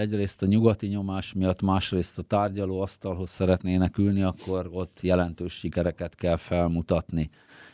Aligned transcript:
egyrészt 0.00 0.42
a 0.42 0.46
nyugati 0.46 0.86
nyomás 0.86 1.32
miatt, 1.32 1.62
másrészt 1.62 2.18
a 2.18 2.22
tárgyaló 2.22 2.80
asztalhoz 2.80 3.30
szeretnének 3.30 3.98
ülni, 3.98 4.22
akkor 4.22 4.68
ott 4.72 4.98
jelentős 5.02 5.52
sikereket 5.52 6.14
kell 6.14 6.36
felmutatni. 6.36 7.30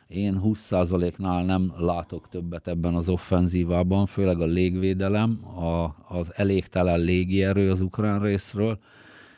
Én 0.09 0.41
20%-nál 0.45 1.45
nem 1.45 1.73
látok 1.79 2.29
többet 2.29 2.69
ebben 2.69 2.95
az 2.95 3.09
offenzívában, 3.09 4.07
főleg 4.07 4.41
a 4.41 4.45
légvédelem, 4.45 5.59
a, 5.59 5.97
az 6.09 6.33
elégtelen 6.35 7.01
légierő 7.01 7.71
az 7.71 7.81
ukrán 7.81 8.23
részről, 8.23 8.79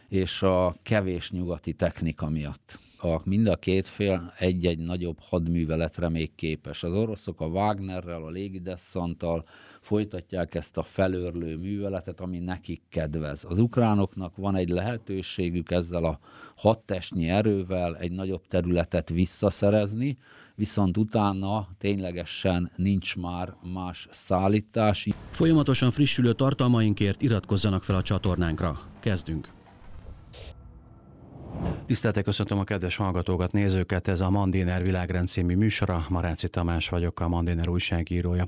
és 0.09 0.43
a 0.43 0.77
kevés 0.83 1.30
nyugati 1.30 1.73
technika 1.73 2.29
miatt. 2.29 2.79
A, 2.99 3.21
mind 3.25 3.46
a 3.46 3.57
két 3.57 3.87
fél 3.87 4.33
egy-egy 4.39 4.79
nagyobb 4.79 5.19
hadműveletre 5.21 6.09
még 6.09 6.35
képes. 6.35 6.83
Az 6.83 6.95
oroszok 6.95 7.41
a 7.41 7.46
Wagnerrel, 7.46 8.23
a 8.23 8.30
légidesszanttal 8.30 9.45
folytatják 9.83 10.55
ezt 10.55 10.77
a 10.77 10.83
felőrlő 10.83 11.57
műveletet, 11.57 12.21
ami 12.21 12.39
nekik 12.39 12.82
kedvez. 12.89 13.45
Az 13.49 13.59
ukránoknak 13.59 14.37
van 14.37 14.57
egy 14.57 14.69
lehetőségük 14.69 15.71
ezzel 15.71 16.05
a 16.05 16.18
hadtestnyi 16.57 17.29
erővel 17.29 17.96
egy 17.96 18.13
nagyobb 18.13 18.46
területet 18.46 19.08
visszaszerezni, 19.08 20.18
viszont 20.55 20.96
utána 20.96 21.68
ténylegesen 21.79 22.71
nincs 22.77 23.17
már 23.17 23.55
más 23.72 24.08
szállítás. 24.11 25.08
Folyamatosan 25.31 25.91
frissülő 25.91 26.33
tartalmainkért 26.33 27.22
iratkozzanak 27.22 27.85
fel 27.85 27.96
a 27.96 28.03
csatornánkra. 28.03 28.79
Kezdünk! 29.00 29.61
Tiszteltek 31.87 32.25
köszöntöm 32.25 32.59
a 32.59 32.65
kedves 32.65 32.97
hallgatókat, 32.97 33.53
nézőket, 33.53 34.09
ez 34.09 34.20
a 34.20 34.31
Mandiner 34.31 34.83
világrend 34.83 35.29
című 35.29 35.56
műsora, 35.56 36.06
Maráci 36.09 36.48
Tamás 36.48 36.89
vagyok, 36.89 37.20
a 37.20 37.28
Mandiner 37.28 37.69
újságírója. 37.69 38.47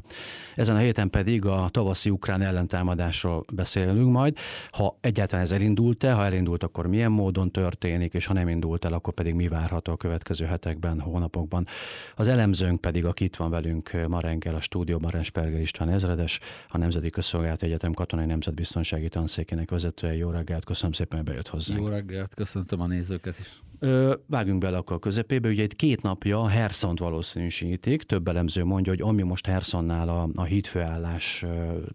Ezen 0.55 0.77
a 0.77 0.79
héten 0.79 1.11
pedig 1.11 1.45
a 1.45 1.69
tavaszi 1.71 2.11
ukrán 2.11 2.43
ellentámadásról 2.43 3.45
beszélünk 3.53 4.13
majd. 4.13 4.37
Ha 4.71 4.97
egyáltalán 5.01 5.45
ez 5.45 5.53
elindult-e, 5.53 6.13
ha 6.13 6.25
elindult, 6.25 6.63
akkor 6.63 6.87
milyen 6.87 7.11
módon 7.11 7.51
történik, 7.51 8.15
és 8.15 8.27
ha 8.27 8.33
nem 8.33 8.49
indult 8.49 8.85
el, 8.85 8.93
akkor 8.93 9.15
pedig 9.15 9.35
mi 9.35 9.49
várható 9.49 9.93
a 9.93 9.96
következő 9.96 10.45
hetekben, 10.45 11.01
hónapokban. 11.01 11.66
Az 12.15 12.29
elemzőnk 12.29 12.80
pedig, 12.80 13.05
aki 13.05 13.24
itt 13.24 13.37
van 13.37 13.51
velünk 13.51 14.07
ma 14.09 14.21
reggel 14.21 14.55
a 14.55 14.61
stúdióban, 14.61 15.11
Rensperger 15.11 15.61
István 15.61 15.89
ezredes, 15.89 16.41
a 16.68 16.79
Nemzeti 16.79 17.11
Közszolgálati 17.11 17.66
Egyetem 17.66 17.93
Katonai 17.93 18.27
Nemzetbiztonsági 18.27 19.09
Tanszékének 19.09 19.71
vezetője. 19.71 20.16
Jó 20.16 20.30
reggelt, 20.30 20.65
köszönöm 20.65 20.93
szépen, 20.93 21.18
hogy 21.18 21.29
bejött 21.29 21.49
hozzánk. 21.49 21.80
Jó 21.80 21.87
reggelt, 21.87 22.35
köszöntöm 22.35 22.80
a 22.80 22.87
nézőket 22.95 23.38
is. 23.38 23.62
Ö, 23.78 24.14
vágjunk 24.26 24.60
bele 24.60 24.76
akkor 24.76 24.96
a 24.96 24.98
közepébe. 24.98 25.48
Ugye 25.48 25.62
itt 25.62 25.76
két 25.76 26.02
napja 26.02 26.48
Herszont 26.48 26.98
valószínűsítik. 26.98 28.02
Több 28.02 28.28
elemző 28.28 28.64
mondja, 28.64 28.92
hogy 28.92 29.00
ami 29.00 29.23
most 29.23 29.46
Herszonnál 29.46 30.09
a, 30.09 30.28
a 30.34 30.42
hídfőállás 30.42 31.45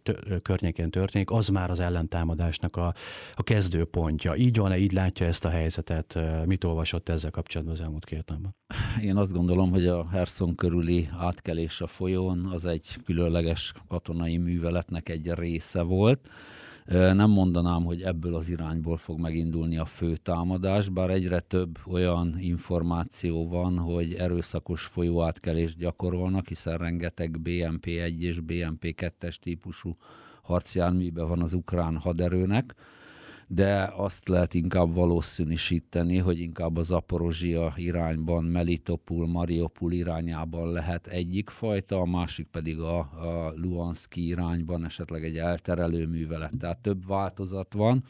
tö, 0.04 0.40
környékén 0.42 0.90
történik, 0.90 1.32
az 1.32 1.48
már 1.48 1.70
az 1.70 1.80
ellentámadásnak 1.80 2.76
a, 2.76 2.94
a 3.36 3.44
kezdőpontja. 3.44 4.36
Így 4.36 4.58
van-e, 4.58 4.78
így 4.78 4.92
látja 4.92 5.26
ezt 5.26 5.46
a 5.46 5.50
helyzetet? 5.50 6.20
Mit 6.46 6.64
olvasott 6.64 7.10
ezzel 7.10 7.32
kapcsolatban 7.32 7.76
az 7.76 7.82
elmúlt 7.82 8.06
két 8.06 8.26
napban? 8.28 8.56
Én 9.02 9.16
azt 9.16 9.34
gondolom, 9.34 9.72
hogy 9.72 9.88
a 9.88 10.10
Herszon 10.10 10.56
körüli 10.56 11.10
átkelés 11.18 11.82
a 11.82 11.88
folyón 11.88 12.46
az 12.46 12.66
egy 12.66 12.88
különleges 13.06 13.74
katonai 13.88 14.38
műveletnek 14.38 15.10
egy 15.10 15.32
része 15.34 15.82
volt 15.82 16.30
nem 16.90 17.30
mondanám, 17.30 17.84
hogy 17.84 18.02
ebből 18.02 18.36
az 18.36 18.50
irányból 18.50 18.98
fog 18.98 19.20
megindulni 19.20 19.78
a 19.78 19.86
fő 19.86 20.16
támadás, 20.16 20.90
bár 20.90 21.10
egyre 21.10 21.40
több 21.40 21.78
olyan 21.88 22.36
információ 22.40 23.48
van, 23.48 23.78
hogy 23.78 24.14
erőszakos 24.14 24.86
folyóátkelést 24.86 25.78
gyakorolnak, 25.78 26.48
hiszen 26.48 26.78
rengeteg 26.78 27.40
BMP-1 27.44 28.20
és 28.20 28.40
BMP-2-es 28.46 29.36
típusú 29.36 29.98
harcjárműbe 30.42 31.24
van 31.24 31.42
az 31.42 31.54
ukrán 31.54 31.98
haderőnek, 31.98 32.76
de 33.52 33.94
azt 33.96 34.28
lehet 34.28 34.54
inkább 34.54 34.94
valószínűsíteni, 34.94 36.18
hogy 36.18 36.40
inkább 36.40 36.78
az 36.78 36.92
Aporozsia 36.92 37.74
irányban, 37.76 38.44
Melitopul, 38.44 39.28
Mariupol 39.28 39.92
irányában 39.92 40.72
lehet 40.72 41.08
egyik 41.08 41.50
fajta, 41.50 42.00
a 42.00 42.06
másik 42.06 42.48
pedig 42.48 42.80
a, 42.80 42.98
a 43.00 43.54
Luanszki 43.56 44.28
irányban 44.28 44.86
esetleg 44.86 45.24
egy 45.24 45.38
elterelő 45.38 46.08
művelet. 46.08 46.52
Tehát 46.60 46.78
több 46.78 47.08
változat 47.08 47.74
van, 47.74 48.04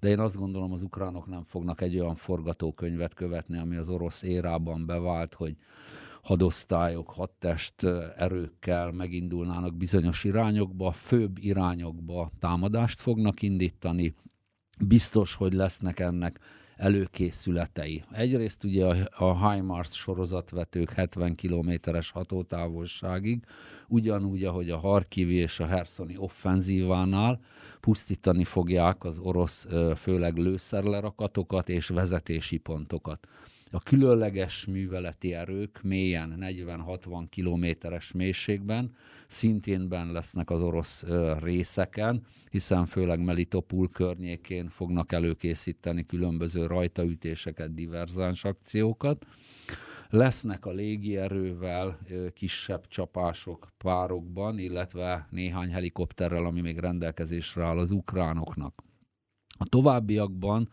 de 0.00 0.08
én 0.08 0.18
azt 0.18 0.36
gondolom, 0.36 0.72
az 0.72 0.82
ukránok 0.82 1.26
nem 1.26 1.44
fognak 1.44 1.80
egy 1.80 1.98
olyan 1.98 2.14
forgatókönyvet 2.16 3.14
követni, 3.14 3.58
ami 3.58 3.76
az 3.76 3.88
orosz 3.88 4.22
érában 4.22 4.86
bevált, 4.86 5.34
hogy 5.34 5.56
hadosztályok, 6.22 7.10
hadtest 7.10 7.82
erőkkel 8.16 8.92
megindulnának 8.92 9.76
bizonyos 9.76 10.24
irányokba, 10.24 10.92
főbb 10.92 11.38
irányokba 11.38 12.30
támadást 12.38 13.00
fognak 13.00 13.42
indítani, 13.42 14.14
biztos, 14.80 15.34
hogy 15.34 15.52
lesznek 15.52 16.00
ennek 16.00 16.38
előkészületei. 16.76 18.04
Egyrészt 18.12 18.64
ugye 18.64 18.86
a, 18.86 19.24
a 19.24 19.52
HIMARS 19.52 19.94
sorozatvetők 19.94 20.90
70 20.90 21.34
kilométeres 21.34 22.10
hatótávolságig, 22.10 23.44
ugyanúgy, 23.88 24.44
ahogy 24.44 24.70
a 24.70 24.78
Harkivi 24.78 25.34
és 25.34 25.60
a 25.60 25.66
Herszoni 25.66 26.16
offenzívánál 26.16 27.40
pusztítani 27.80 28.44
fogják 28.44 29.04
az 29.04 29.18
orosz 29.18 29.66
főleg 29.96 30.36
lőszerlerakatokat 30.36 31.68
és 31.68 31.88
vezetési 31.88 32.56
pontokat. 32.56 33.28
A 33.72 33.78
különleges 33.78 34.66
műveleti 34.66 35.34
erők 35.34 35.82
mélyen 35.82 36.38
40-60 36.40 37.26
kilométeres 37.28 38.12
mélységben 38.12 38.96
szintén 39.26 39.88
ben 39.88 40.12
lesznek 40.12 40.50
az 40.50 40.62
orosz 40.62 41.04
részeken, 41.38 42.22
hiszen 42.50 42.86
főleg 42.86 43.24
Melitopul 43.24 43.90
környékén 43.90 44.68
fognak 44.68 45.12
előkészíteni 45.12 46.06
különböző 46.06 46.66
rajtaütéseket, 46.66 47.74
diverzáns 47.74 48.44
akciókat. 48.44 49.26
Lesznek 50.08 50.66
a 50.66 50.72
légierővel 50.72 51.98
kisebb 52.34 52.86
csapások 52.88 53.72
párokban, 53.78 54.58
illetve 54.58 55.26
néhány 55.30 55.70
helikopterrel, 55.70 56.44
ami 56.44 56.60
még 56.60 56.78
rendelkezésre 56.78 57.64
áll 57.64 57.78
az 57.78 57.90
ukránoknak. 57.90 58.82
A 59.58 59.64
továbbiakban 59.68 60.68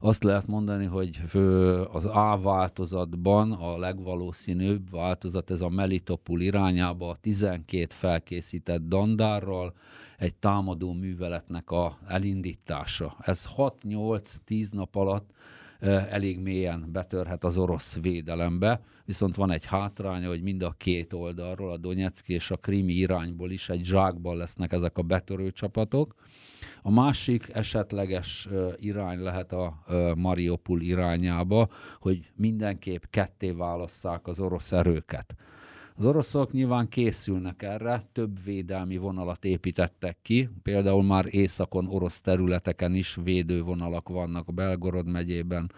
azt 0.00 0.24
lehet 0.24 0.46
mondani, 0.46 0.84
hogy 0.84 1.20
az 1.92 2.04
A 2.04 2.38
változatban 2.42 3.52
a 3.52 3.78
legvalószínűbb 3.78 4.90
változat 4.90 5.50
ez 5.50 5.60
a 5.60 5.68
Melitopul 5.68 6.40
irányába 6.40 7.08
a 7.08 7.16
12 7.16 7.86
felkészített 7.88 8.82
dandárral 8.88 9.74
egy 10.18 10.34
támadó 10.34 10.92
műveletnek 10.92 11.70
a 11.70 11.98
elindítása. 12.06 13.16
Ez 13.20 13.48
6-8-10 13.56 14.72
nap 14.72 14.96
alatt 14.96 15.30
elég 16.10 16.38
mélyen 16.38 16.88
betörhet 16.92 17.44
az 17.44 17.58
orosz 17.58 17.98
védelembe, 18.00 18.80
viszont 19.04 19.36
van 19.36 19.50
egy 19.50 19.64
hátránya, 19.64 20.28
hogy 20.28 20.42
mind 20.42 20.62
a 20.62 20.74
két 20.76 21.12
oldalról, 21.12 21.72
a 21.72 21.76
Donetszki 21.76 22.32
és 22.32 22.50
a 22.50 22.56
Krimi 22.56 22.92
irányból 22.92 23.50
is 23.50 23.68
egy 23.68 23.84
zsákban 23.84 24.36
lesznek 24.36 24.72
ezek 24.72 24.98
a 24.98 25.02
betörő 25.02 25.50
csapatok. 25.50 26.14
A 26.82 26.90
másik 26.90 27.48
esetleges 27.52 28.48
irány 28.76 29.18
lehet 29.18 29.52
a 29.52 29.82
Mariupol 30.16 30.80
irányába, 30.80 31.68
hogy 32.00 32.30
mindenképp 32.36 33.02
ketté 33.10 33.50
válasszák 33.50 34.26
az 34.26 34.40
orosz 34.40 34.72
erőket. 34.72 35.34
Az 35.98 36.04
oroszok 36.04 36.52
nyilván 36.52 36.88
készülnek 36.88 37.62
erre, 37.62 38.02
több 38.12 38.44
védelmi 38.44 38.96
vonalat 38.96 39.44
építettek 39.44 40.18
ki, 40.22 40.48
például 40.62 41.02
már 41.02 41.26
északon 41.30 41.86
orosz 41.86 42.20
területeken 42.20 42.94
is 42.94 43.18
védővonalak 43.22 44.08
vannak 44.08 44.48
a 44.48 44.52
Belgorod 44.52 45.06
megyében, 45.06 45.72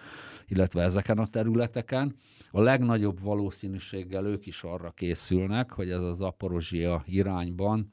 illetve 0.47 0.83
ezeken 0.83 1.19
a 1.19 1.27
területeken. 1.27 2.15
A 2.51 2.61
legnagyobb 2.61 3.23
valószínűséggel 3.23 4.27
ők 4.27 4.47
is 4.47 4.63
arra 4.63 4.91
készülnek, 4.91 5.71
hogy 5.71 5.91
ez 5.91 6.03
az 6.03 6.21
Aporozsia 6.21 7.03
irányban, 7.07 7.93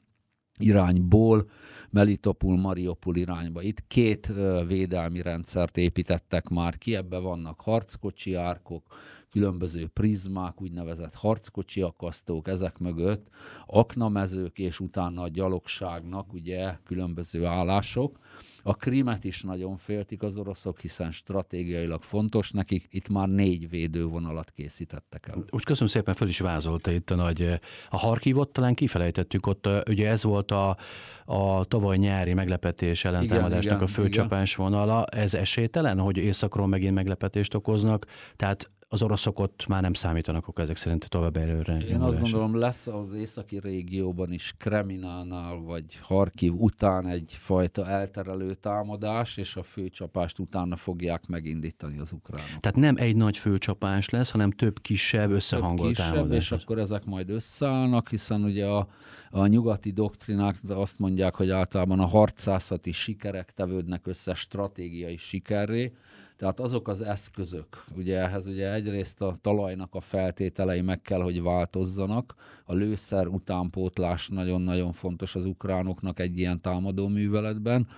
irányból 0.58 1.50
Melitopul, 1.90 2.56
Mariupol 2.56 3.16
irányba. 3.16 3.62
Itt 3.62 3.86
két 3.86 4.32
védelmi 4.66 5.22
rendszert 5.22 5.76
építettek 5.76 6.48
már 6.48 6.78
ki, 6.78 6.94
ebbe 6.94 7.18
vannak 7.18 7.60
harckocsi 7.60 8.34
árkok, 8.34 8.86
különböző 9.30 9.86
prizmák, 9.86 10.62
úgynevezett 10.62 11.14
harckocsi 11.14 11.82
akasztók, 11.82 12.48
ezek 12.48 12.78
mögött 12.78 13.28
aknamezők, 13.66 14.58
és 14.58 14.80
utána 14.80 15.22
a 15.22 15.28
gyalogságnak 15.28 16.32
ugye 16.32 16.76
különböző 16.84 17.44
állások. 17.44 18.18
A 18.62 18.74
Krimet 18.74 19.24
is 19.24 19.42
nagyon 19.42 19.76
féltik 19.76 20.22
az 20.22 20.36
oroszok, 20.36 20.80
hiszen 20.80 21.10
stratégiailag 21.10 22.02
fontos 22.02 22.50
nekik. 22.50 22.86
Itt 22.90 23.08
már 23.08 23.28
négy 23.28 23.68
védővonalat 23.68 24.50
készítettek 24.50 25.28
el. 25.28 25.44
Úgy 25.50 25.64
köszönöm 25.64 25.88
szépen, 25.88 26.14
fel 26.14 26.28
is 26.28 26.38
vázolta 26.38 26.90
itt 26.90 27.10
a 27.10 27.14
nagy... 27.14 27.60
A 27.88 27.96
Harkivot 27.96 28.52
talán 28.52 28.74
kifelejtettük, 28.74 29.46
ott 29.46 29.68
ugye 29.88 30.08
ez 30.08 30.22
volt 30.22 30.50
a, 30.50 30.76
a 31.24 31.64
tavaly 31.64 31.96
nyári 31.96 32.34
meglepetés 32.34 33.04
ellentámadásnak 33.04 33.80
a 33.80 33.86
főcsapás 33.86 34.54
vonala. 34.54 35.04
Ez 35.04 35.34
esélytelen, 35.34 35.98
hogy 35.98 36.16
északról 36.16 36.66
megint 36.66 36.94
meglepetést 36.94 37.54
okoznak? 37.54 38.06
Tehát 38.36 38.70
az 38.96 39.02
oroszok 39.02 39.38
ott 39.38 39.66
már 39.68 39.82
nem 39.82 39.92
számítanak 39.92 40.46
akkor 40.46 40.64
ezek 40.64 40.76
szerint 40.76 41.08
tovább 41.08 41.36
előre. 41.36 41.78
Én 41.78 42.00
azt 42.00 42.20
gondolom, 42.20 42.58
lesz 42.58 42.86
az 42.86 43.12
északi 43.14 43.58
régióban 43.58 44.32
is 44.32 44.54
Kreminánál 44.58 45.56
vagy 45.56 45.84
Harkiv 46.02 46.52
után 46.54 47.06
egyfajta 47.06 47.86
elterelő 47.86 48.54
támadás, 48.54 49.36
és 49.36 49.56
a 49.56 49.62
főcsapást 49.62 50.38
utána 50.38 50.76
fogják 50.76 51.26
megindítani 51.26 51.98
az 51.98 52.12
ukránok. 52.12 52.60
Tehát 52.60 52.76
nem 52.76 52.94
egy 52.98 53.16
nagy 53.16 53.38
főcsapás 53.38 54.08
lesz, 54.08 54.30
hanem 54.30 54.50
több 54.50 54.80
kisebb, 54.80 55.30
összehangolt 55.30 55.96
több 55.96 55.96
kisebb, 55.96 56.14
támadás. 56.14 56.36
És 56.36 56.52
akkor 56.52 56.78
ezek 56.78 57.04
majd 57.04 57.30
összeállnak, 57.30 58.08
hiszen 58.08 58.42
ugye 58.42 58.66
a, 58.66 58.88
a 59.30 59.46
nyugati 59.46 59.90
doktrinák 59.90 60.56
azt 60.68 60.98
mondják, 60.98 61.34
hogy 61.34 61.50
általában 61.50 62.00
a 62.00 62.06
harcászati 62.06 62.92
sikerek 62.92 63.52
tevődnek 63.52 64.06
össze 64.06 64.34
stratégiai 64.34 65.16
sikerré, 65.16 65.92
tehát 66.36 66.60
azok 66.60 66.88
az 66.88 67.00
eszközök, 67.00 67.84
ugye 67.96 68.18
ehhez 68.18 68.46
ugye 68.46 68.72
egyrészt 68.72 69.20
a 69.22 69.36
talajnak 69.40 69.94
a 69.94 70.00
feltételei 70.00 70.80
meg 70.80 71.02
kell, 71.02 71.22
hogy 71.22 71.42
változzanak. 71.42 72.34
A 72.64 72.74
lőszer 72.74 73.26
utánpótlás 73.26 74.28
nagyon-nagyon 74.28 74.92
fontos 74.92 75.34
az 75.34 75.44
ukránoknak 75.44 76.20
egy 76.20 76.38
ilyen 76.38 76.60
támadó 76.60 77.08
műveletben. 77.08 77.88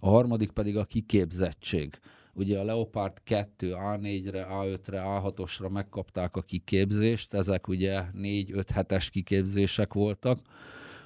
A 0.00 0.08
harmadik 0.08 0.50
pedig 0.50 0.76
a 0.76 0.84
kiképzettség. 0.84 1.98
Ugye 2.34 2.58
a 2.58 2.64
Leopard 2.64 3.12
2 3.24 3.74
A4-re, 3.76 4.46
A5-re, 4.50 5.02
A6-osra 5.04 5.70
megkapták 5.70 6.36
a 6.36 6.42
kiképzést, 6.42 7.34
ezek 7.34 7.68
ugye 7.68 8.02
4-5 8.14 8.64
hetes 8.74 9.10
kiképzések 9.10 9.92
voltak 9.92 10.38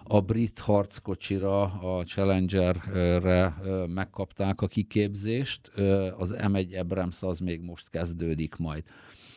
a 0.08 0.20
brit 0.20 0.58
harckocsira, 0.58 1.62
a 1.62 2.04
Challengerre 2.04 3.56
megkapták 3.86 4.60
a 4.60 4.66
kiképzést, 4.66 5.68
az 6.18 6.34
M1 6.38 6.80
Abrams 6.80 7.22
az 7.22 7.38
még 7.38 7.60
most 7.60 7.90
kezdődik 7.90 8.56
majd. 8.56 8.82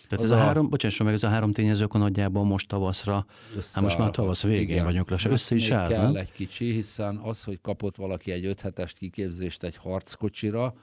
Tehát 0.07 0.25
az 0.25 0.31
ez 0.31 0.37
a, 0.37 0.41
a 0.41 0.45
három, 0.45 0.69
bocsánat, 0.69 0.99
meg 0.99 1.13
ez 1.13 1.23
a 1.23 1.27
három 1.27 1.51
tényező 1.51 1.83
akkor 1.83 1.99
nagyjából 1.99 2.43
most 2.43 2.67
tavaszra, 2.67 3.25
hát 3.73 3.83
most 3.83 3.97
már 3.97 4.11
tavasz 4.11 4.43
végén 4.43 4.61
igen, 4.61 4.83
vagyunk 4.83 5.09
lassan, 5.09 5.31
össze 5.31 5.55
is 5.55 5.71
áll, 5.71 5.87
kell 5.87 6.03
nem? 6.03 6.15
egy 6.15 6.31
kicsi, 6.31 6.71
hiszen 6.71 7.17
az, 7.17 7.43
hogy 7.43 7.59
kapott 7.61 7.95
valaki 7.95 8.31
egy 8.31 8.45
öt 8.45 8.61
hetest 8.61 8.97
kiképzést 8.97 9.63
egy 9.63 9.77
harckocsira, 9.77 10.73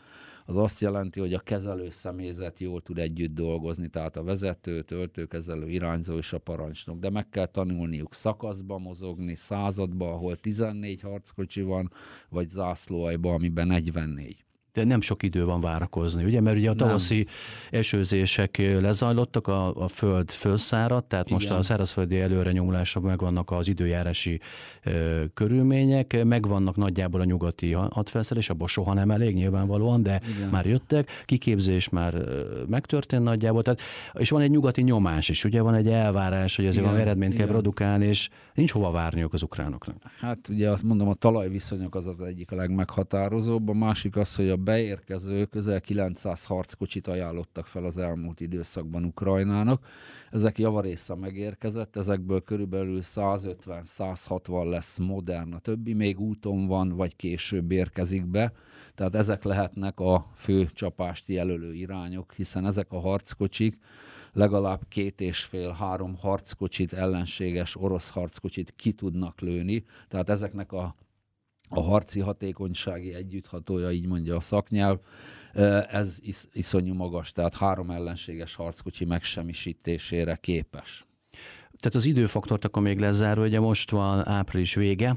az 0.47 0.57
azt 0.57 0.81
jelenti, 0.81 1.21
hogy 1.21 1.35
a 1.35 1.41
kezelő 1.41 1.91
személyzet 1.91 2.61
jól 2.61 2.83
tud 2.83 2.99
együtt 2.99 3.35
dolgozni, 3.35 3.89
tehát 3.89 4.17
a 4.17 4.23
vezető, 4.23 4.83
töltőkezelő, 4.83 5.69
irányzó 5.69 6.17
és 6.17 6.33
a 6.33 6.39
parancsnok, 6.39 6.99
de 6.99 7.11
meg 7.11 7.29
kell 7.29 7.47
tanulniuk 7.47 8.15
szakaszba 8.15 8.79
mozogni, 8.79 9.35
századba, 9.35 10.13
ahol 10.13 10.37
14 10.37 11.01
harckocsi 11.01 11.63
van, 11.63 11.93
vagy 12.29 12.49
zászlóajba, 12.49 13.33
amiben 13.33 13.67
44 13.67 14.46
de 14.77 14.85
nem 14.85 15.01
sok 15.01 15.23
idő 15.23 15.45
van 15.45 15.61
várakozni, 15.61 16.25
ugye? 16.25 16.41
Mert 16.41 16.57
ugye 16.57 16.71
a 16.71 16.75
tavaszi 16.75 17.15
nem. 17.15 17.81
esőzések 17.81 18.57
lezajlottak, 18.81 19.47
a, 19.47 19.75
a 19.75 19.89
föld 19.89 20.31
felszáradt, 20.31 21.09
tehát 21.09 21.27
Igen. 21.27 21.39
most 21.39 21.51
a 21.51 21.63
szárazföldi 21.63 22.21
előre 22.21 22.53
nyomulásra 22.53 23.01
megvannak 23.01 23.51
az 23.51 23.69
időjárási 23.69 24.41
ö, 24.85 25.25
körülmények, 25.35 26.25
megvannak 26.25 26.77
nagyjából 26.77 27.21
a 27.21 27.25
nyugati 27.25 27.73
hadfelszerelés, 27.73 28.51
abból 28.51 28.69
soha 28.69 28.95
nem 28.95 29.11
elég 29.11 29.35
nyilvánvalóan, 29.35 30.03
de 30.03 30.21
Igen. 30.37 30.49
már 30.49 30.67
jöttek, 30.67 31.11
kiképzés 31.25 31.89
már 31.89 32.15
megtörtént 32.69 33.23
nagyjából, 33.23 33.63
tehát, 33.63 33.81
és 34.13 34.31
van 34.31 34.41
egy 34.41 34.51
nyugati 34.51 34.83
nyomás 34.83 35.29
is, 35.29 35.45
ugye 35.45 35.61
van 35.61 35.75
egy 35.75 35.89
elvárás, 35.89 36.57
hogy 36.57 36.67
ezért 36.67 36.87
van 36.87 36.97
eredményt 36.97 37.33
Igen. 37.33 37.45
kell 37.45 37.55
produkálni, 37.55 38.07
és 38.07 38.29
nincs 38.55 38.73
hova 38.73 38.91
várniuk 38.91 39.33
az 39.33 39.43
ukránoknak. 39.43 39.97
Hát 40.21 40.49
ugye 40.49 40.71
azt 40.71 40.83
mondom, 40.83 41.09
a 41.09 41.15
talajviszonyok 41.15 41.95
az 41.95 42.07
az 42.07 42.21
egyik 42.21 42.51
a 42.53 42.57
legmeghatározóbb, 42.57 43.69
a 43.69 43.73
másik 43.73 44.17
az, 44.17 44.35
hogy 44.35 44.49
a 44.49 44.57
beérkező 44.67 45.45
közel 45.45 45.81
900 45.81 46.45
harckocsit 46.45 47.07
ajánlottak 47.07 47.67
fel 47.67 47.85
az 47.85 47.99
elmúlt 47.99 48.41
időszakban 48.41 49.05
Ukrajnának. 49.05 49.87
Ezek 50.31 50.59
javarésze 50.59 51.15
megérkezett, 51.15 51.97
ezekből 51.97 52.43
körülbelül 52.43 53.01
150-160 53.03 54.69
lesz 54.69 54.99
modern, 54.99 55.53
a 55.53 55.59
többi 55.59 55.93
még 55.93 56.21
úton 56.21 56.67
van, 56.67 56.89
vagy 56.89 57.17
később 57.17 57.71
érkezik 57.71 58.27
be. 58.27 58.53
Tehát 58.95 59.15
ezek 59.15 59.43
lehetnek 59.43 60.01
a 60.01 60.27
fő 60.35 60.71
csapást 60.73 61.29
jelölő 61.29 61.75
irányok, 61.75 62.33
hiszen 62.33 62.67
ezek 62.67 62.93
a 62.93 63.01
harckocsik 63.01 63.79
legalább 64.33 64.81
két 64.89 65.21
és 65.21 65.45
fél-három 65.45 66.17
harckocsit, 66.17 66.93
ellenséges 66.93 67.77
orosz 67.77 68.11
harckocsit 68.11 68.75
ki 68.77 68.93
tudnak 68.93 69.41
lőni. 69.41 69.85
Tehát 70.09 70.29
ezeknek 70.29 70.73
a 70.73 70.95
a 71.69 71.81
harci 71.81 72.21
hatékonysági 72.21 73.15
együtthatója, 73.15 73.91
így 73.91 74.07
mondja 74.07 74.37
a 74.37 74.41
szaknyelv, 74.41 74.99
ez 75.89 76.19
is, 76.21 76.45
iszonyú 76.53 76.95
magas, 76.95 77.33
tehát 77.33 77.55
három 77.55 77.91
ellenséges 77.91 78.55
harckocsi 78.55 79.05
megsemmisítésére 79.05 80.37
képes. 80.37 81.07
Tehát 81.79 81.95
az 81.95 82.05
időfaktort 82.05 82.65
akkor 82.65 82.83
még 82.83 82.99
lezáró, 82.99 83.43
ugye 83.43 83.61
most 83.61 83.91
van 83.91 84.29
április 84.29 84.75
vége, 84.75 85.17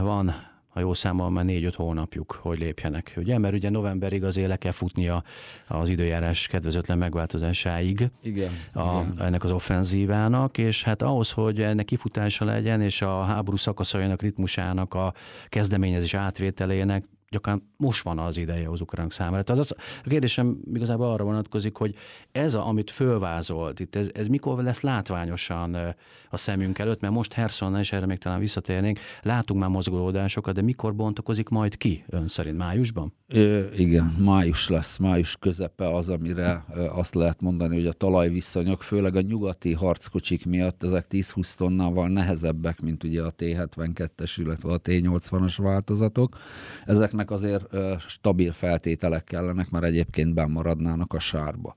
van 0.00 0.51
ha 0.72 0.80
jó 0.80 0.94
számom, 0.94 1.32
már 1.32 1.44
négy-öt 1.44 1.74
hónapjuk, 1.74 2.38
hogy 2.42 2.58
lépjenek. 2.58 3.14
Ugye? 3.16 3.38
Mert 3.38 3.54
ugye 3.54 3.70
novemberig 3.70 4.24
azért 4.24 4.48
le 4.48 4.56
kell 4.56 4.72
futnia 4.72 5.22
az 5.68 5.88
időjárás 5.88 6.46
kedvezőtlen 6.46 6.98
megváltozásáig 6.98 8.10
igen, 8.22 8.50
a, 8.72 8.80
igen. 8.80 9.14
ennek 9.18 9.44
az 9.44 9.50
offenzívának, 9.50 10.58
és 10.58 10.82
hát 10.82 11.02
ahhoz, 11.02 11.30
hogy 11.30 11.60
ennek 11.60 11.84
kifutása 11.84 12.44
legyen, 12.44 12.80
és 12.80 13.02
a 13.02 13.22
háború 13.22 13.56
szakaszainak 13.56 14.22
ritmusának 14.22 14.94
a 14.94 15.14
kezdeményezés 15.48 16.14
átvételének 16.14 17.04
gyakran 17.32 17.72
most 17.76 18.02
van 18.02 18.18
az 18.18 18.36
ideje 18.36 18.68
az 18.68 18.80
ukránok 18.80 19.12
számára. 19.12 19.42
Tehát 19.42 19.62
az, 19.62 19.74
a 20.04 20.08
kérdésem 20.08 20.58
igazából 20.72 21.12
arra 21.12 21.24
vonatkozik, 21.24 21.76
hogy 21.76 21.94
ez, 22.32 22.54
a, 22.54 22.66
amit 22.66 22.90
fölvázolt 22.90 23.80
itt, 23.80 23.96
ez, 23.96 24.10
ez 24.14 24.26
mikor 24.26 24.62
lesz 24.62 24.80
látványosan 24.80 25.74
a 26.30 26.36
szemünk 26.36 26.78
előtt, 26.78 27.00
mert 27.00 27.12
most 27.14 27.32
Herson, 27.32 27.78
és 27.78 27.92
erre 27.92 28.06
még 28.06 28.18
talán 28.18 28.38
visszatérnénk, 28.38 28.98
látunk 29.22 29.60
már 29.60 29.68
mozgolódásokat, 29.68 30.54
de 30.54 30.62
mikor 30.62 30.94
bontakozik 30.94 31.48
majd 31.48 31.76
ki 31.76 32.04
ön 32.08 32.28
szerint? 32.28 32.56
Májusban? 32.56 33.12
Igen, 33.76 34.04
május 34.04 34.68
lesz, 34.68 34.98
május 34.98 35.36
közepe 35.36 35.94
az, 35.94 36.08
amire 36.08 36.64
azt 36.92 37.14
lehet 37.14 37.40
mondani, 37.40 37.74
hogy 37.74 37.86
a 37.86 37.92
talajviszonyok, 37.92 38.82
főleg 38.82 39.16
a 39.16 39.20
nyugati 39.20 39.72
harckocsik 39.72 40.46
miatt 40.46 40.82
ezek 40.82 41.04
10-20 41.10 41.54
tonnával 41.54 42.08
nehezebbek, 42.08 42.80
mint 42.80 43.04
ugye 43.04 43.22
a 43.22 43.30
T-72-es, 43.30 44.32
illetve 44.36 44.72
a 44.72 44.78
T-80-as 44.78 45.54
változatok. 45.56 46.36
Ezeknek 46.86 47.30
azért 47.30 47.76
stabil 47.98 48.52
feltételek 48.52 49.24
kellenek, 49.24 49.70
mert 49.70 49.84
egyébként 49.84 50.34
bemaradnának 50.34 51.12
a 51.12 51.18
sárba. 51.18 51.74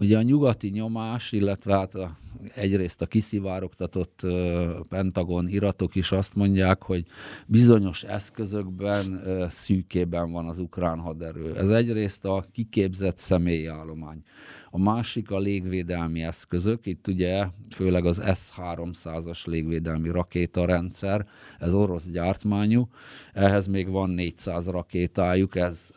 Ugye 0.00 0.18
a 0.18 0.22
nyugati 0.22 0.68
nyomás, 0.68 1.32
illetve 1.32 1.76
hát 1.76 1.94
a, 1.94 2.16
egyrészt 2.54 3.02
a 3.02 3.06
kiszivárogtatott 3.06 4.26
Pentagon 4.88 5.48
iratok 5.48 5.94
is 5.94 6.12
azt 6.12 6.34
mondják, 6.34 6.82
hogy 6.82 7.04
bizonyos 7.46 8.02
eszközökben 8.02 9.22
szűkében 9.50 10.32
van 10.32 10.48
az 10.48 10.58
ukrán 10.58 10.98
haderő. 10.98 11.56
Ez 11.56 11.68
egyrészt 11.68 12.24
a 12.24 12.44
kiképzett 12.52 13.18
személyállomány. 13.18 14.22
A 14.70 14.78
másik 14.78 15.30
a 15.30 15.38
légvédelmi 15.38 16.22
eszközök, 16.22 16.86
itt 16.86 17.06
ugye 17.06 17.46
főleg 17.70 18.04
az 18.06 18.22
S-300-as 18.34 19.46
légvédelmi 19.46 20.08
rakétarendszer, 20.08 21.26
ez 21.58 21.74
orosz 21.74 22.06
gyártmányú, 22.06 22.88
ehhez 23.32 23.66
még 23.66 23.88
van 23.88 24.10
400 24.10 24.66
rakétájuk, 24.66 25.56
ez 25.56 25.90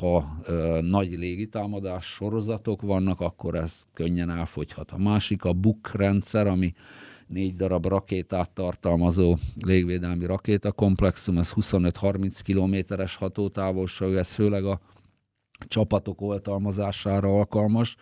ha 0.00 0.38
nagy 0.80 1.18
légitámadás 1.18 2.04
sorozatok 2.04 2.82
vannak, 2.82 3.20
akkor 3.20 3.54
ez 3.54 3.82
könnyen 3.92 4.30
elfogyhat. 4.30 4.90
A 4.90 4.98
másik 4.98 5.44
a 5.44 5.52
BUK 5.52 5.83
rendszer, 5.92 6.46
ami 6.46 6.72
négy 7.26 7.56
darab 7.56 7.86
rakétát 7.86 8.50
tartalmazó 8.50 9.36
légvédelmi 9.64 10.26
rakétakomplexum, 10.26 11.38
ez 11.38 11.52
25-30 11.56 12.38
kilométeres 12.42 13.16
hatótávolság, 13.16 14.14
ez 14.14 14.32
főleg 14.32 14.64
a 14.64 14.80
csapatok 15.68 16.20
oltalmazására 16.20 17.28
alkalmas, 17.28 17.96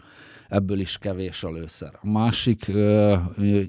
ebből 0.49 0.81
is 0.81 0.99
kevés 0.99 1.45
a 1.45 1.51
lőszer. 1.51 1.99
A 2.01 2.11
másik 2.11 2.69
ö, 2.69 3.17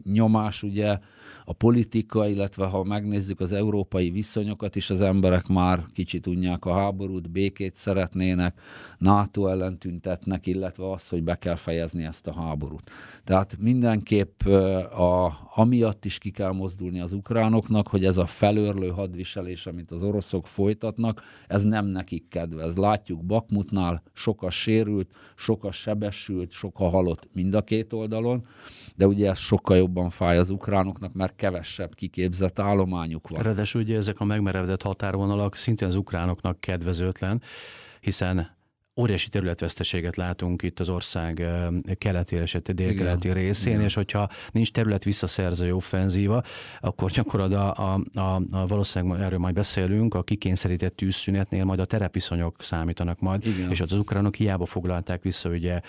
nyomás 0.03 0.63
ugye 0.63 1.00
a 1.45 1.53
politika, 1.53 2.27
illetve 2.27 2.65
ha 2.65 2.83
megnézzük 2.83 3.39
az 3.39 3.51
európai 3.51 4.12
viszonyokat 4.12 4.75
is, 4.75 4.89
az 4.89 5.01
emberek 5.01 5.47
már 5.47 5.83
kicsit 5.93 6.27
unják 6.27 6.65
a 6.65 6.73
háborút, 6.73 7.31
békét 7.31 7.75
szeretnének, 7.75 8.59
NATO 8.97 9.47
ellen 9.47 9.79
tüntetnek, 9.79 10.47
illetve 10.47 10.91
az, 10.91 11.09
hogy 11.09 11.23
be 11.23 11.35
kell 11.35 11.55
fejezni 11.55 12.03
ezt 12.03 12.27
a 12.27 12.33
háborút. 12.33 12.91
Tehát 13.23 13.57
mindenképp 13.59 14.41
a, 14.43 15.38
amiatt 15.55 16.05
is 16.05 16.17
ki 16.17 16.29
kell 16.29 16.51
mozdulni 16.51 17.00
az 17.00 17.13
ukránoknak, 17.13 17.88
hogy 17.88 18.05
ez 18.05 18.17
a 18.17 18.25
felörlő 18.25 18.89
hadviselés, 18.89 19.65
amit 19.65 19.91
az 19.91 20.03
oroszok 20.03 20.47
folytatnak, 20.47 21.21
ez 21.47 21.63
nem 21.63 21.85
nekik 21.85 22.27
kedvez. 22.27 22.75
Látjuk 22.75 23.25
Bakmutnál 23.25 24.03
sok 24.13 24.43
a 24.43 24.50
sérült, 24.50 25.09
sok 25.35 25.71
sebesült, 25.71 26.51
sok 26.51 26.79
a 26.79 26.89
halott 26.89 27.27
mind 27.33 27.53
a 27.53 27.62
két 27.62 27.93
oldalon, 27.93 28.45
de 28.95 29.07
ugye 29.07 29.29
ez 29.29 29.38
sokkal 29.38 29.77
jobban 29.77 30.09
fáj 30.09 30.38
az 30.38 30.50
ukránoknak, 30.50 31.13
mert 31.13 31.33
kevesebb 31.36 31.96
kiképzett 31.96 32.60
állományuk 32.60 33.30
van. 33.30 33.42
Ráadásul 33.42 33.82
ugye 33.82 33.98
ezek 33.98 34.20
a 34.20 34.24
megmerevedett 34.24 34.82
határvonalak 34.82 35.56
szintén 35.56 35.88
az 35.88 35.96
ukránoknak 35.96 36.60
kedvezőtlen, 36.60 37.42
hiszen 38.00 38.62
óriási 38.96 39.30
területveszteséget 39.30 40.16
látunk 40.16 40.62
itt 40.62 40.80
az 40.80 40.90
ország 40.90 41.48
keleti, 41.98 42.38
esetleg 42.38 42.75
délkeleti 42.75 43.28
Igen. 43.28 43.40
részén, 43.40 43.74
Igen. 43.74 43.86
és 43.86 43.94
hogyha 43.94 44.30
nincs 44.52 44.72
terület 44.72 45.04
visszaszerző 45.04 45.75
offenzíva, 45.75 46.44
akkor 46.80 47.12
gyakorlatilag 47.12 47.78
a, 47.78 47.94
a, 47.94 48.20
a, 48.20 48.42
a 48.52 48.68
valószínűleg 48.68 49.22
erről 49.22 49.40
majd 49.40 49.54
beszélünk, 49.54 50.13
a 50.13 50.24
kikényszerített 50.24 50.96
tűzszünetnél 50.96 51.63
majd 51.63 51.80
a 51.80 51.86
terepviszonyok 51.86 52.56
számítanak 52.60 53.20
majd, 53.20 53.46
Igen. 53.46 53.70
és 53.70 53.82
az 53.82 53.94
ukránok 53.94 54.36
hiába 54.36 54.66
foglalták 54.66 55.22
vissza 55.22 55.50
ugye 55.50 55.82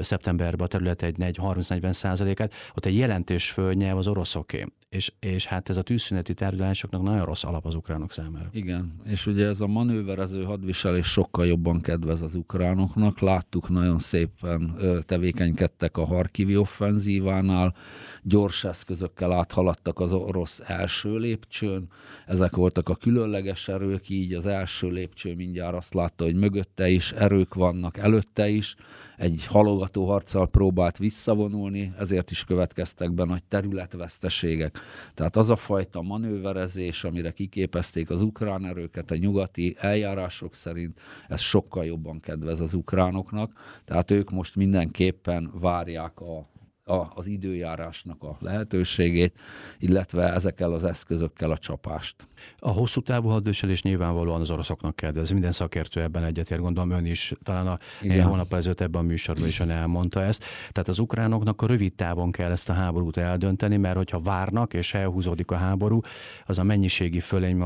szeptemberben 0.00 0.66
a 0.66 0.68
terület 0.68 1.02
egy 1.02 1.16
30-40 1.18 1.92
százalékát, 1.92 2.52
ott 2.74 2.86
egy 2.86 2.96
jelentős 2.96 3.50
földnyelv 3.50 3.98
az 3.98 4.06
oroszoké 4.06 4.64
és, 4.94 5.12
és 5.20 5.46
hát 5.46 5.68
ez 5.68 5.76
a 5.76 5.82
tűzszüneti 5.82 6.34
tárgyalásoknak 6.34 7.02
nagyon 7.02 7.24
rossz 7.24 7.44
alap 7.44 7.66
az 7.66 7.74
ukránok 7.74 8.12
számára. 8.12 8.48
Igen, 8.52 9.00
és 9.04 9.26
ugye 9.26 9.46
ez 9.46 9.60
a 9.60 9.66
manőverező 9.66 10.42
hadviselés 10.42 11.06
sokkal 11.06 11.46
jobban 11.46 11.80
kedvez 11.80 12.22
az 12.22 12.34
ukránoknak. 12.34 13.20
Láttuk, 13.20 13.68
nagyon 13.68 13.98
szépen 13.98 14.76
tevékenykedtek 15.06 15.96
a 15.96 16.04
Harkivi 16.04 16.56
offenzívánál, 16.56 17.74
gyors 18.22 18.64
eszközökkel 18.64 19.32
áthaladtak 19.32 20.00
az 20.00 20.12
orosz 20.12 20.60
első 20.66 21.16
lépcsőn. 21.16 21.88
Ezek 22.26 22.56
voltak 22.56 22.88
a 22.88 22.94
különleges 22.94 23.68
erők, 23.68 24.08
így 24.08 24.32
az 24.32 24.46
első 24.46 24.88
lépcső 24.88 25.34
mindjárt 25.34 25.76
azt 25.76 25.94
látta, 25.94 26.24
hogy 26.24 26.34
mögötte 26.34 26.88
is 26.88 27.12
erők 27.12 27.54
vannak, 27.54 27.96
előtte 27.96 28.48
is 28.48 28.74
egy 29.16 29.46
halogató 29.46 30.06
harccal 30.06 30.46
próbált 30.46 30.98
visszavonulni, 30.98 31.92
ezért 31.98 32.30
is 32.30 32.44
következtek 32.44 33.12
be 33.12 33.24
nagy 33.24 33.42
területveszteségek. 33.44 34.78
Tehát 35.14 35.36
az 35.36 35.50
a 35.50 35.56
fajta 35.56 36.02
manőverezés, 36.02 37.04
amire 37.04 37.30
kiképezték 37.30 38.10
az 38.10 38.22
ukrán 38.22 38.64
erőket 38.64 39.10
a 39.10 39.16
nyugati 39.16 39.76
eljárások 39.78 40.54
szerint, 40.54 41.00
ez 41.28 41.40
sokkal 41.40 41.84
jobban 41.84 42.20
kedvez 42.20 42.60
az 42.60 42.74
ukránoknak, 42.74 43.52
tehát 43.84 44.10
ők 44.10 44.30
most 44.30 44.56
mindenképpen 44.56 45.50
várják 45.60 46.20
a 46.20 46.52
a, 46.84 47.06
az 47.14 47.26
időjárásnak 47.26 48.22
a 48.22 48.36
lehetőségét, 48.40 49.38
illetve 49.78 50.32
ezekkel 50.32 50.72
az 50.72 50.84
eszközökkel 50.84 51.50
a 51.50 51.58
csapást. 51.58 52.26
A 52.58 52.70
hosszú 52.70 53.00
távú 53.00 53.28
hadviselés 53.28 53.82
nyilvánvalóan 53.82 54.40
az 54.40 54.50
oroszoknak 54.50 54.96
kell, 54.96 55.10
de 55.10 55.20
ez 55.20 55.30
minden 55.30 55.52
szakértő 55.52 56.02
ebben 56.02 56.24
egyetért, 56.24 56.60
gondolom 56.60 56.90
ön 56.90 57.06
is, 57.06 57.32
talán 57.42 57.66
a 57.66 57.78
Igen. 58.02 58.26
hónap 58.26 58.52
ezelőtt 58.52 58.80
ebben 58.80 59.00
a 59.00 59.04
műsorban 59.04 59.46
is 59.46 59.60
elmondta 59.60 60.22
ezt. 60.22 60.44
Tehát 60.72 60.88
az 60.88 60.98
ukránoknak 60.98 61.62
a 61.62 61.66
rövid 61.66 61.92
távon 61.92 62.32
kell 62.32 62.50
ezt 62.50 62.68
a 62.68 62.72
háborút 62.72 63.16
eldönteni, 63.16 63.76
mert 63.76 63.96
hogyha 63.96 64.20
várnak 64.20 64.74
és 64.74 64.94
elhúzódik 64.94 65.50
a 65.50 65.54
háború, 65.56 66.00
az 66.46 66.58
a 66.58 66.62
mennyiségi 66.62 67.20
fölény 67.20 67.64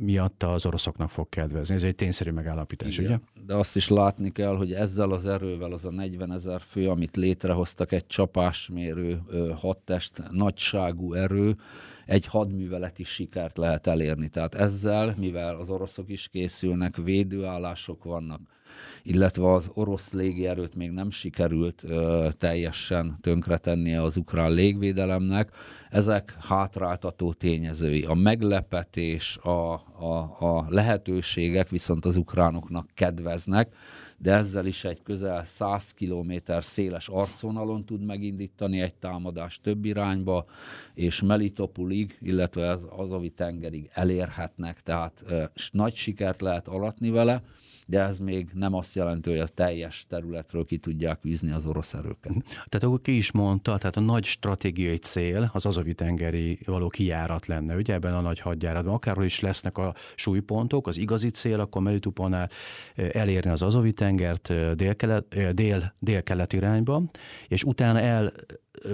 miatt 0.00 0.42
az 0.42 0.66
oroszoknak 0.66 1.10
fog 1.10 1.28
kedvezni. 1.28 1.74
Ez 1.74 1.82
egy 1.82 1.94
tényszerű 1.94 2.30
megállapítás, 2.30 2.98
Igen. 2.98 3.10
ugye? 3.10 3.44
De 3.46 3.54
azt 3.54 3.76
is 3.76 3.88
látni 3.88 4.32
kell, 4.32 4.56
hogy 4.56 4.72
ezzel 4.72 5.10
az 5.10 5.26
erővel, 5.26 5.72
az 5.72 5.84
a 5.84 5.90
40 5.90 6.32
ezer 6.32 6.60
fő, 6.60 6.88
amit 6.88 7.16
létrehoztak 7.16 7.92
egy 7.92 8.06
csapás, 8.06 8.45
hatásmérő, 8.46 9.20
hadtest 9.56 10.22
nagyságú 10.30 11.12
erő, 11.14 11.56
egy 12.06 12.26
hadműveleti 12.26 13.04
sikert 13.04 13.56
lehet 13.56 13.86
elérni. 13.86 14.28
Tehát 14.28 14.54
ezzel, 14.54 15.14
mivel 15.18 15.56
az 15.56 15.70
oroszok 15.70 16.10
is 16.10 16.28
készülnek, 16.28 16.96
védőállások 16.96 18.04
vannak, 18.04 18.40
illetve 19.02 19.52
az 19.52 19.70
orosz 19.74 20.12
légierőt 20.12 20.74
még 20.74 20.90
nem 20.90 21.10
sikerült 21.10 21.82
ö, 21.84 22.28
teljesen 22.38 23.18
tönkretennie 23.20 24.02
az 24.02 24.16
ukrán 24.16 24.52
légvédelemnek, 24.52 25.50
ezek 25.90 26.36
hátráltató 26.40 27.32
tényezői. 27.32 28.02
A 28.02 28.14
meglepetés, 28.14 29.36
a, 29.36 29.72
a, 29.98 30.36
a 30.38 30.66
lehetőségek 30.68 31.68
viszont 31.68 32.04
az 32.04 32.16
ukránoknak 32.16 32.90
kedveznek, 32.94 33.74
de 34.18 34.32
ezzel 34.32 34.66
is 34.66 34.84
egy 34.84 35.02
közel 35.02 35.44
100 35.44 35.94
km 35.94 36.32
széles 36.60 37.08
arcvonalon 37.08 37.84
tud 37.84 38.04
megindítani 38.04 38.80
egy 38.80 38.94
támadást 38.94 39.62
több 39.62 39.84
irányba, 39.84 40.46
és 40.94 41.22
Melitopulig, 41.22 42.18
illetve 42.20 42.70
az 42.70 42.86
Azovi 42.96 43.30
tengerig 43.30 43.90
elérhetnek, 43.92 44.80
tehát 44.80 45.24
nagy 45.72 45.94
sikert 45.94 46.40
lehet 46.40 46.68
alatni 46.68 47.10
vele, 47.10 47.42
de 47.88 48.00
ez 48.00 48.18
még 48.18 48.50
nem 48.54 48.74
azt 48.74 48.94
jelenti, 48.94 49.30
hogy 49.30 49.38
a 49.38 49.46
teljes 49.46 50.06
területről 50.08 50.64
ki 50.64 50.78
tudják 50.78 51.24
űzni 51.24 51.50
az 51.50 51.66
orosz 51.66 51.94
erőket. 51.94 52.32
Tehát 52.44 52.82
akkor 52.82 53.00
ki 53.00 53.16
is 53.16 53.32
mondta, 53.32 53.78
tehát 53.78 53.96
a 53.96 54.00
nagy 54.00 54.24
stratégiai 54.24 54.96
cél 54.96 55.50
az 55.52 55.66
azovi 55.66 55.94
tengeri 55.94 56.58
való 56.64 56.88
kijárat 56.88 57.46
lenne, 57.46 57.76
ugye 57.76 57.94
ebben 57.94 58.14
a 58.14 58.20
nagy 58.20 58.40
hadjáratban, 58.40 58.94
akárhol 58.94 59.24
is 59.24 59.40
lesznek 59.40 59.78
a 59.78 59.94
súlypontok, 60.14 60.86
az 60.86 60.96
igazi 60.96 61.30
cél, 61.30 61.60
akkor 61.60 61.82
Melitupolnál 61.82 62.50
elérni 62.94 63.50
az 63.50 63.62
azovi 63.62 63.92
tengert 63.92 64.74
dél-kelet, 64.76 65.54
dél, 65.54 65.94
dél-kelet 65.98 66.52
irányba, 66.52 67.02
és 67.48 67.64
utána 67.64 68.00
el 68.00 68.32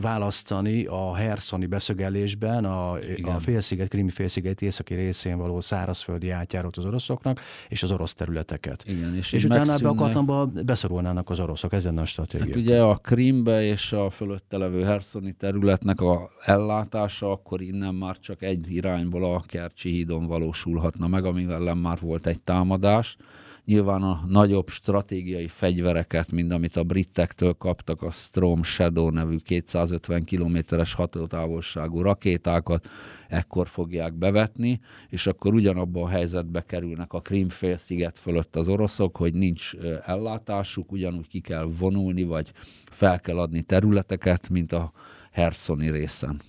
választani 0.00 0.84
a 0.84 1.14
Herszoni 1.14 1.66
beszögelésben 1.66 2.64
a, 2.64 2.92
a 3.22 3.38
félsziget, 3.38 3.88
Krimi 3.88 4.11
félsziget 4.11 4.62
északi 4.62 4.94
részén 4.94 5.38
való 5.38 5.61
szárazföldi 5.61 6.30
átjárót 6.30 6.76
az 6.76 6.84
oroszoknak, 6.84 7.40
és 7.68 7.82
az 7.82 7.92
orosz 7.92 8.14
területeket. 8.14 8.81
Igen, 8.86 9.14
és, 9.14 9.32
és 9.32 9.44
utána 9.44 9.72
ebbe 9.72 9.88
a 9.88 9.94
Katonba 9.94 10.46
beszorulnának 10.46 11.30
az 11.30 11.40
oroszok, 11.40 11.72
ez 11.72 11.84
lenne 11.84 12.00
a 12.00 12.04
stratégia. 12.04 12.46
Hát 12.46 12.56
ugye 12.56 12.82
a 12.82 12.96
Krimbe 12.96 13.62
és 13.62 13.92
a 13.92 14.10
fölötte 14.10 14.56
levő 14.56 14.82
Herszoni 14.82 15.32
területnek 15.32 16.00
a 16.00 16.30
ellátása, 16.44 17.30
akkor 17.30 17.60
innen 17.60 17.94
már 17.94 18.18
csak 18.18 18.42
egy 18.42 18.70
irányból 18.70 19.34
a 19.34 19.42
Kercsi 19.46 19.90
hídon 19.90 20.26
valósulhatna 20.26 21.06
meg, 21.06 21.24
amivel 21.24 21.74
már 21.74 21.98
volt 22.00 22.26
egy 22.26 22.40
támadás. 22.40 23.16
Nyilván 23.64 24.02
a 24.02 24.25
nagyobb 24.28 24.69
stratégiai 24.69 25.47
fegyvereket, 25.47 26.33
mint 26.33 26.52
amit 26.52 26.76
a 26.76 26.85
britektől 26.85 27.52
kaptak, 27.52 28.02
a 28.02 28.11
Strom 28.11 28.62
Shadow 28.62 29.11
nevű 29.11 29.37
250 29.37 30.25
kilométeres 30.25 30.95
hatótávolságú 30.95 32.00
rakétákat, 32.00 32.88
ekkor 33.28 33.69
fogják 33.69 34.14
bevetni, 34.14 34.81
és 35.09 35.26
akkor 35.26 35.54
ugyanabba 35.54 36.02
a 36.02 36.09
helyzetbe 36.09 36.64
kerülnek 36.64 37.12
a 37.12 37.21
Krimfélsziget 37.21 38.19
fölött 38.19 38.57
az 38.57 38.69
oroszok, 38.69 39.16
hogy 39.16 39.35
nincs 39.35 39.75
ellátásuk, 40.04 40.92
ugyanúgy 40.92 41.28
ki 41.28 41.40
kell 41.40 41.69
vonulni, 41.78 42.23
vagy 42.23 42.52
fel 42.90 43.21
kell 43.21 43.38
adni 43.38 43.62
területeket, 43.62 44.49
mint 44.49 44.73
a 44.73 44.92
Herszoni 45.33 45.90
részen. 45.90 46.40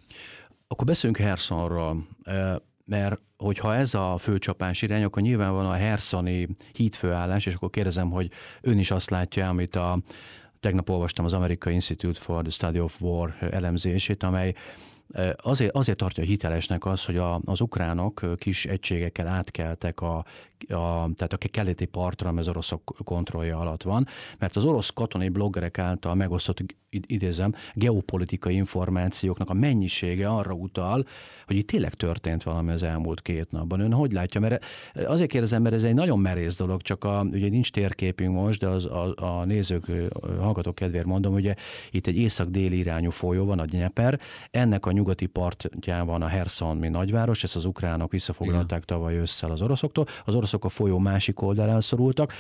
Akkor 0.68 0.88
beszéljünk 0.88 1.24
Hersonról 1.24 2.06
mert 2.86 3.22
hogyha 3.44 3.76
ez 3.76 3.94
a 3.94 4.18
főcsapás 4.18 4.82
irány, 4.82 5.04
akkor 5.04 5.22
nyilvánvalóan 5.22 5.72
a 5.72 5.78
Herszoni 5.78 6.48
hídfőállás, 6.74 7.46
és 7.46 7.54
akkor 7.54 7.70
kérdezem, 7.70 8.10
hogy 8.10 8.32
ön 8.62 8.80
is 8.80 8.92
azt 8.92 9.10
látja, 9.10 9.50
amit 9.50 9.76
a 9.76 10.00
tegnap 10.60 10.90
olvastam 10.90 11.26
az 11.26 11.34
American 11.34 11.74
Institute 11.74 12.20
for 12.20 12.42
the 12.42 12.52
Study 12.52 12.80
of 12.80 13.02
War 13.02 13.36
elemzését, 13.52 14.24
amely 14.24 14.54
azért, 15.38 15.76
azért 15.76 15.98
tartja 15.98 16.24
hitelesnek 16.24 16.86
az, 16.86 17.06
hogy 17.06 17.18
a, 17.18 17.42
az 17.46 17.62
ukránok 17.62 18.26
kis 18.38 18.66
egységekkel 18.66 19.28
átkeltek 19.28 20.02
a 20.02 20.26
a, 20.68 21.10
tehát 21.16 21.34
a 21.34 21.38
keleti 21.52 21.86
partra, 21.86 22.30
ami 22.30 22.40
az 22.40 22.48
oroszok 22.48 22.96
kontrollja 23.04 23.60
alatt 23.60 23.84
van, 23.84 24.08
mert 24.38 24.56
az 24.56 24.66
orosz 24.66 24.90
katonai 24.90 25.30
bloggerek 25.30 25.78
által 25.78 26.16
megosztott, 26.16 26.64
idézem, 27.06 27.54
geopolitikai 27.74 28.56
információknak 28.56 29.50
a 29.50 29.54
mennyisége 29.54 30.28
arra 30.28 30.54
utal, 30.54 31.06
hogy 31.46 31.56
itt 31.56 31.68
tényleg 31.68 31.94
történt 31.94 32.44
valami 32.44 32.72
az 32.72 32.84
elmúlt 32.84 33.22
két 33.22 33.52
napban. 33.52 33.80
Ön 33.80 33.94
hogy 33.94 34.12
látja? 34.12 34.40
Mert 34.42 34.66
azért 34.94 35.30
kérdezem, 35.30 35.62
mert 35.62 35.76
ez 35.76 35.84
egy 35.84 35.94
nagyon 35.94 36.20
merész 36.20 36.58
dolog, 36.58 36.82
csak 36.82 37.04
a, 37.04 37.26
ugye 37.32 37.50
nincs 37.50 37.72
térképünk 37.72 38.34
most, 38.34 38.60
de 38.60 38.68
az, 38.68 38.86
a, 38.86 39.14
a 39.16 39.46
nézők, 39.46 39.86
hallgatók 40.40 40.76
kedvéért 40.76 41.06
mondom, 41.06 41.34
ugye 41.34 41.56
itt 41.92 42.08
egy 42.08 42.18
észak-déli 42.18 42.78
irányú 42.78 43.10
folyó 43.10 43.46
van, 43.46 43.60
a 43.60 43.66
Dnieper, 43.66 44.20
ennek 44.52 44.86
a 44.86 44.92
nyugati 44.92 45.26
partján 45.26 46.06
van 46.06 46.22
a 46.22 46.28
Herson, 46.28 46.78
mi 46.78 46.88
nagyváros, 46.88 47.44
ezt 47.44 47.56
az 47.56 47.66
ukránok 47.66 48.12
visszafoglalták 48.12 48.84
tavaly 48.84 49.16
ősszel 49.16 49.52
az 49.52 49.62
oroszoktól. 49.62 50.06
Az 50.26 50.36
orosz 50.36 50.54
oroszok 50.54 50.66
a 50.66 50.70
folyó 50.70 51.00
másik 51.00 51.42
oldalán 51.42 51.82
szorultak, 51.82 52.34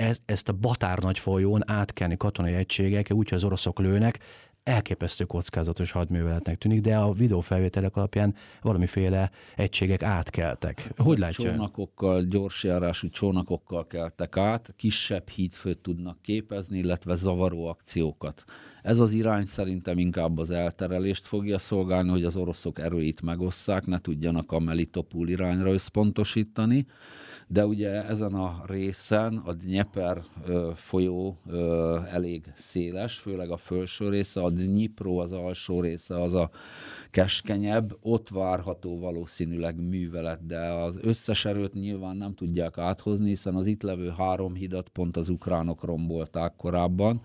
ez, 0.00 0.18
ezt 0.24 0.48
a 0.48 0.52
batár 0.52 0.98
nagy 0.98 1.18
folyón 1.18 1.70
átkelni 1.70 2.16
katonai 2.16 2.54
egységek, 2.54 3.10
úgyhogy 3.10 3.38
az 3.38 3.44
oroszok 3.44 3.78
lőnek, 3.78 4.18
elképesztő 4.62 5.24
kockázatos 5.24 5.90
hadműveletnek 5.90 6.56
tűnik, 6.56 6.80
de 6.80 6.96
a 6.96 7.12
videófelvételek 7.12 7.96
alapján 7.96 8.34
valamiféle 8.62 9.30
egységek 9.56 10.02
átkeltek. 10.02 10.90
Hogy 10.96 11.18
látja? 11.18 11.50
Csónakokkal, 11.50 12.22
gyorsjárású 12.22 13.08
csónakokkal 13.08 13.86
keltek 13.86 14.36
át, 14.36 14.74
kisebb 14.76 15.28
hídfőt 15.28 15.78
tudnak 15.78 16.22
képezni, 16.22 16.78
illetve 16.78 17.14
zavaró 17.14 17.66
akciókat 17.66 18.44
Ez 18.82 19.00
az 19.00 19.12
irány 19.12 19.46
szerintem 19.46 19.98
inkább 19.98 20.38
az 20.38 20.50
elterelést 20.50 21.26
fogja 21.26 21.58
szolgálni, 21.58 22.10
hogy 22.10 22.24
az 22.24 22.36
oroszok 22.36 22.78
erőit 22.78 23.22
megosszák, 23.22 23.86
ne 23.86 23.98
tudjanak 23.98 24.52
a 24.52 24.58
Melitopul 24.58 25.28
irányra 25.28 25.72
összpontosítani, 25.72 26.86
de 27.46 27.66
ugye 27.66 28.04
ezen 28.04 28.34
a 28.34 28.62
részen 28.66 29.36
a 29.36 29.52
Dnieper 29.52 30.22
folyó 30.74 31.38
elég 32.10 32.52
széles, 32.56 33.18
főleg 33.18 33.50
a 33.50 33.56
felső 33.56 34.08
része, 34.08 34.40
a 34.40 34.50
Dnipro 34.50 35.16
az 35.16 35.32
alsó 35.32 35.80
része 35.80 36.22
az 36.22 36.34
a 36.34 36.50
keskenyebb, 37.10 37.96
ott 38.00 38.28
várható 38.28 38.98
valószínűleg 38.98 39.80
művelet, 39.88 40.46
de 40.46 40.58
az 40.58 40.98
összes 41.02 41.44
erőt 41.44 41.74
nyilván 41.74 42.16
nem 42.16 42.34
tudják 42.34 42.78
áthozni, 42.78 43.28
hiszen 43.28 43.54
az 43.54 43.66
itt 43.66 43.82
levő 43.82 44.12
három 44.16 44.54
hidat 44.54 44.88
pont 44.88 45.16
az 45.16 45.28
ukránok 45.28 45.84
rombolták 45.84 46.56
korábban, 46.56 47.22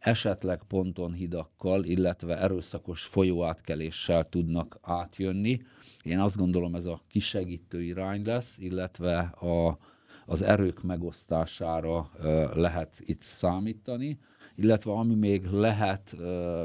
esetleg 0.00 0.62
ponton 0.68 1.12
hidakkal, 1.12 1.84
illetve 1.84 2.38
erőszakos 2.38 3.04
folyóátkeléssel 3.04 4.28
tudnak 4.28 4.78
átjönni. 4.82 5.60
Én 6.02 6.18
azt 6.18 6.36
gondolom 6.36 6.74
ez 6.74 6.86
a 6.86 7.02
kisegítő 7.08 7.82
irány 7.82 8.22
lesz, 8.24 8.58
illetve 8.58 9.18
a, 9.18 9.78
az 10.26 10.42
erők 10.42 10.82
megosztására 10.82 12.10
lehet 12.54 13.00
itt 13.04 13.22
számítani, 13.22 14.18
illetve 14.54 14.92
ami 14.92 15.14
még 15.14 15.44
lehet 15.44 16.16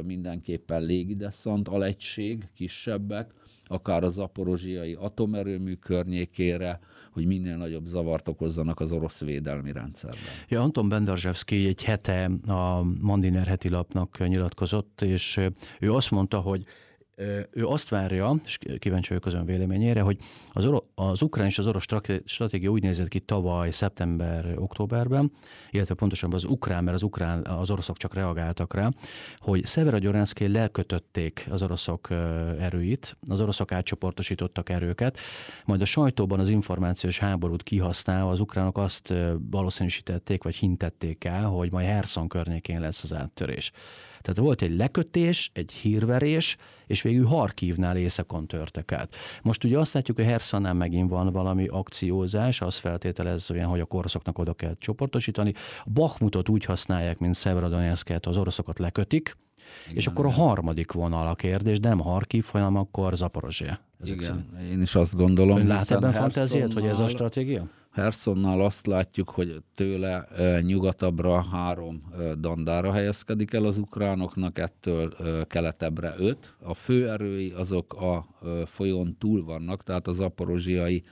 mindenképpen 0.03 0.81
légideszant 0.81 1.67
alegység, 1.67 2.47
kisebbek, 2.53 3.33
akár 3.67 4.03
a 4.03 4.09
zaporozsiai 4.09 4.93
atomerőmű 4.93 5.73
környékére, 5.73 6.79
hogy 7.15 7.25
minél 7.25 7.57
nagyobb 7.57 7.86
zavart 7.86 8.27
okozzanak 8.27 8.79
az 8.79 8.91
orosz 8.91 9.22
védelmi 9.22 9.72
rendszerben. 9.72 10.19
Ja, 10.48 10.62
Anton 10.62 10.89
Bendarzsevszki 10.89 11.67
egy 11.67 11.84
hete 11.84 12.29
a 12.48 12.84
Mandiner 13.01 13.48
heti 13.48 13.69
lapnak 13.69 14.27
nyilatkozott, 14.27 15.01
és 15.01 15.39
ő 15.79 15.93
azt 15.93 16.12
mondta, 16.12 16.39
hogy 16.39 16.63
ő 17.51 17.65
azt 17.65 17.89
várja, 17.89 18.36
és 18.45 18.57
kíváncsi 18.79 19.07
vagyok 19.07 19.25
az 19.25 19.34
ön 19.34 19.45
véleményére, 19.45 20.01
hogy 20.01 20.17
az, 20.53 20.65
oro- 20.65 20.86
az 20.95 21.22
ukrán 21.22 21.45
és 21.45 21.57
az 21.57 21.67
orosz 21.67 21.86
stratégia 22.25 22.69
úgy 22.69 22.81
nézett 22.81 23.07
ki 23.07 23.19
tavaly 23.19 23.72
szeptember-októberben, 23.72 25.31
illetve 25.69 25.93
pontosabban 25.93 26.36
az 26.36 26.43
ukrán, 26.43 26.84
mert 26.84 26.95
az 26.95 27.03
ukrán, 27.03 27.45
az 27.45 27.72
oroszok 27.72 27.98
csak 27.98 28.13
reagáltak 28.13 28.74
rá, 28.74 28.89
hogy 29.39 29.65
Szeverodonetszké 29.65 30.45
lekötötték 30.45 31.48
az 31.50 31.62
oroszok 31.62 32.10
erőit, 32.60 33.17
az 33.29 33.41
oroszok 33.41 33.72
átcsoportosítottak 33.72 34.69
erőket, 34.69 35.19
majd 35.65 35.81
a 35.81 35.86
sajtóban 35.86 36.39
az 36.39 36.50
információs 36.50 37.19
háborút 37.19 37.63
kihasználva 37.63 38.31
az 38.31 38.39
ukránok 38.39 38.77
azt 38.77 39.13
valószínűsítették, 39.50 40.43
vagy 40.43 40.55
hintették 40.55 41.24
el, 41.24 41.45
hogy 41.45 41.72
majd 41.72 41.88
Herson 41.88 42.27
környékén 42.27 42.79
lesz 42.79 43.03
az 43.03 43.13
áttörés. 43.13 43.72
Tehát 44.25 44.39
volt 44.39 44.62
egy 44.62 44.75
lekötés, 44.75 45.50
egy 45.53 45.72
hírverés, 45.72 46.58
és 46.88 47.01
végül 47.01 47.25
Harkívnál 47.25 47.98
északon 47.98 48.48
törtek 48.48 48.91
át. 48.91 49.15
Most 49.41 49.63
ugye 49.63 49.79
azt 49.79 49.94
látjuk, 49.94 50.17
hogy 50.17 50.25
Hersonnál 50.25 50.74
megint 50.74 51.10
van 51.10 51.32
valami 51.32 51.67
akciózás, 51.67 52.62
az 52.62 52.77
feltételezően, 52.77 53.65
hogy 53.65 53.79
a 53.79 53.86
oroszoknak 53.89 54.38
oda 54.38 54.53
kell 54.53 54.75
csoportosítani. 54.77 55.53
Bachmutot 55.94 56.50
úgy 56.50 56.65
használják, 56.65 57.17
mint 57.17 57.36
Severodonetsket, 57.36 58.25
az 58.25 58.38
oroszokat 58.38 58.79
lekötik, 58.79 59.38
igen, 59.84 59.98
és 59.98 60.08
akkor 60.08 60.25
a 60.25 60.32
harmadik 60.32 60.91
vonal 60.91 61.27
a 61.27 61.36
kérdés, 61.36 61.79
nem 61.79 62.00
Harkiv, 62.00 62.46
hanem 62.46 62.75
akkor 62.75 63.15
Zaporozsia. 63.15 63.79
Igen, 64.03 64.22
szerint. 64.22 64.72
én 64.72 64.82
is 64.82 64.96
azt 64.96 65.15
gondolom. 65.15 65.58
Ön 65.58 65.67
lát 65.67 65.91
ebben 65.91 66.12
fantáziát, 66.12 66.74
hogy 66.74 66.86
ez 66.86 67.00
a 67.00 67.08
stratégia? 67.08 67.70
Hersonnal 67.95 68.61
azt 68.61 68.87
látjuk, 68.87 69.29
hogy 69.29 69.63
tőle 69.75 70.27
nyugatabbra 70.61 71.41
három 71.41 72.01
dandára 72.39 72.91
helyezkedik 72.91 73.53
el 73.53 73.65
az 73.65 73.77
ukránoknak, 73.77 74.59
ettől 74.59 75.13
keletebbre 75.47 76.13
öt. 76.17 76.55
A 76.59 76.73
főerői 76.73 77.51
azok 77.51 77.93
a 77.93 78.27
folyón 78.65 79.15
túl 79.19 79.43
vannak, 79.43 79.83
tehát 79.83 80.07
az 80.07 80.19
aporozsiai 80.19 81.03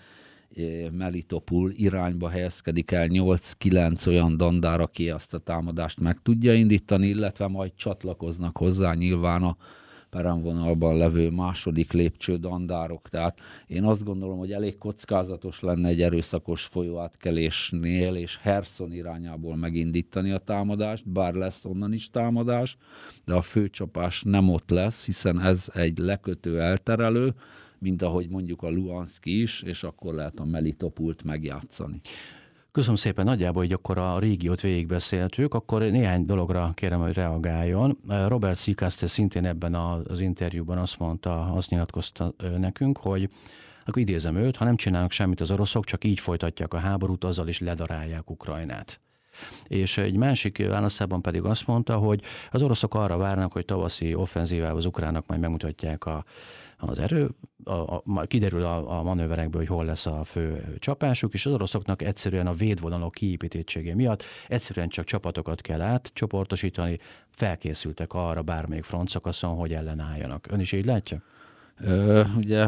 Melitopul 0.91 1.71
irányba 1.75 2.29
helyezkedik 2.29 2.91
el 2.91 3.07
8-9 3.09 4.07
olyan 4.07 4.37
dandár, 4.37 4.79
aki 4.79 5.09
azt 5.09 5.33
a 5.33 5.37
támadást 5.37 5.99
meg 5.99 6.19
tudja 6.23 6.53
indítani, 6.53 7.07
illetve 7.07 7.47
majd 7.47 7.71
csatlakoznak 7.75 8.57
hozzá 8.57 8.93
nyilván 8.93 9.43
a 9.43 9.57
peremvonalban 10.13 10.97
levő 10.97 11.29
második 11.29 11.91
lépcső 11.91 12.37
dandárok. 12.37 13.09
Tehát 13.09 13.39
én 13.67 13.83
azt 13.83 14.03
gondolom, 14.03 14.37
hogy 14.37 14.51
elég 14.51 14.77
kockázatos 14.77 15.59
lenne 15.59 15.87
egy 15.87 16.01
erőszakos 16.01 16.63
folyóátkelésnél 16.63 18.15
és 18.15 18.37
Herson 18.41 18.93
irányából 18.93 19.55
megindítani 19.55 20.31
a 20.31 20.37
támadást, 20.37 21.09
bár 21.09 21.33
lesz 21.33 21.65
onnan 21.65 21.93
is 21.93 22.09
támadás, 22.09 22.77
de 23.25 23.33
a 23.33 23.41
főcsapás 23.41 24.23
nem 24.23 24.49
ott 24.49 24.69
lesz, 24.69 25.05
hiszen 25.05 25.39
ez 25.39 25.69
egy 25.73 25.97
lekötő 25.97 26.59
elterelő, 26.59 27.33
mint 27.79 28.01
ahogy 28.01 28.29
mondjuk 28.29 28.61
a 28.61 28.69
Luanszki 28.69 29.41
is, 29.41 29.61
és 29.61 29.83
akkor 29.83 30.13
lehet 30.13 30.39
a 30.39 30.45
Melitopult 30.45 31.23
megjátszani. 31.23 32.01
Köszönöm 32.73 32.95
szépen, 32.95 33.25
nagyjából, 33.25 33.61
hogy 33.61 33.71
akkor 33.71 33.97
a 33.97 34.19
régiót 34.19 34.61
végigbeszéltük, 34.61 35.53
akkor 35.53 35.81
néhány 35.81 36.25
dologra 36.25 36.71
kérem, 36.73 37.01
hogy 37.01 37.13
reagáljon. 37.13 37.97
Robert 38.27 38.57
Szikaste 38.57 39.07
szintén 39.07 39.45
ebben 39.45 39.75
az 39.75 40.19
interjúban 40.19 40.77
azt 40.77 40.99
mondta, 40.99 41.53
azt 41.53 41.69
nyilatkozta 41.69 42.33
nekünk, 42.57 42.97
hogy 42.97 43.29
akkor 43.85 44.01
idézem 44.01 44.35
őt, 44.35 44.55
ha 44.55 44.65
nem 44.65 44.75
csinálnak 44.75 45.11
semmit 45.11 45.41
az 45.41 45.51
oroszok, 45.51 45.85
csak 45.85 46.03
így 46.03 46.19
folytatják 46.19 46.73
a 46.73 46.77
háborút, 46.77 47.23
azzal 47.23 47.47
is 47.47 47.59
ledarálják 47.59 48.29
Ukrajnát. 48.29 49.02
És 49.67 49.97
egy 49.97 50.15
másik 50.15 50.67
válaszában 50.67 51.21
pedig 51.21 51.43
azt 51.43 51.67
mondta, 51.67 51.97
hogy 51.97 52.21
az 52.51 52.63
oroszok 52.63 52.95
arra 52.95 53.17
várnak, 53.17 53.51
hogy 53.51 53.65
tavaszi 53.65 54.13
offenzívával 54.13 54.77
az 54.77 54.85
ukránok 54.85 55.27
majd 55.27 55.41
megmutatják 55.41 56.05
a 56.05 56.23
az 56.87 56.99
erő, 56.99 57.29
a, 57.63 57.71
a, 57.71 58.03
kiderül 58.27 58.63
a, 58.63 58.99
a 58.99 59.03
manőverekből, 59.03 59.61
hogy 59.61 59.69
hol 59.69 59.85
lesz 59.85 60.05
a 60.05 60.23
fő 60.23 60.75
csapásuk, 60.79 61.33
és 61.33 61.45
az 61.45 61.53
oroszoknak 61.53 62.01
egyszerűen 62.01 62.47
a 62.47 62.53
védvonalok 62.53 63.11
kiépítettsége 63.11 63.95
miatt 63.95 64.23
egyszerűen 64.47 64.89
csak 64.89 65.05
csapatokat 65.05 65.61
kell 65.61 65.81
átcsoportosítani, 65.81 66.99
felkészültek 67.29 68.13
arra 68.13 68.41
bármelyik 68.41 68.83
frontszakaszon, 68.83 69.55
hogy 69.55 69.73
ellenálljanak. 69.73 70.47
Ön 70.51 70.59
is 70.59 70.71
így 70.71 70.85
látja? 70.85 71.21
Ugye 72.37 72.67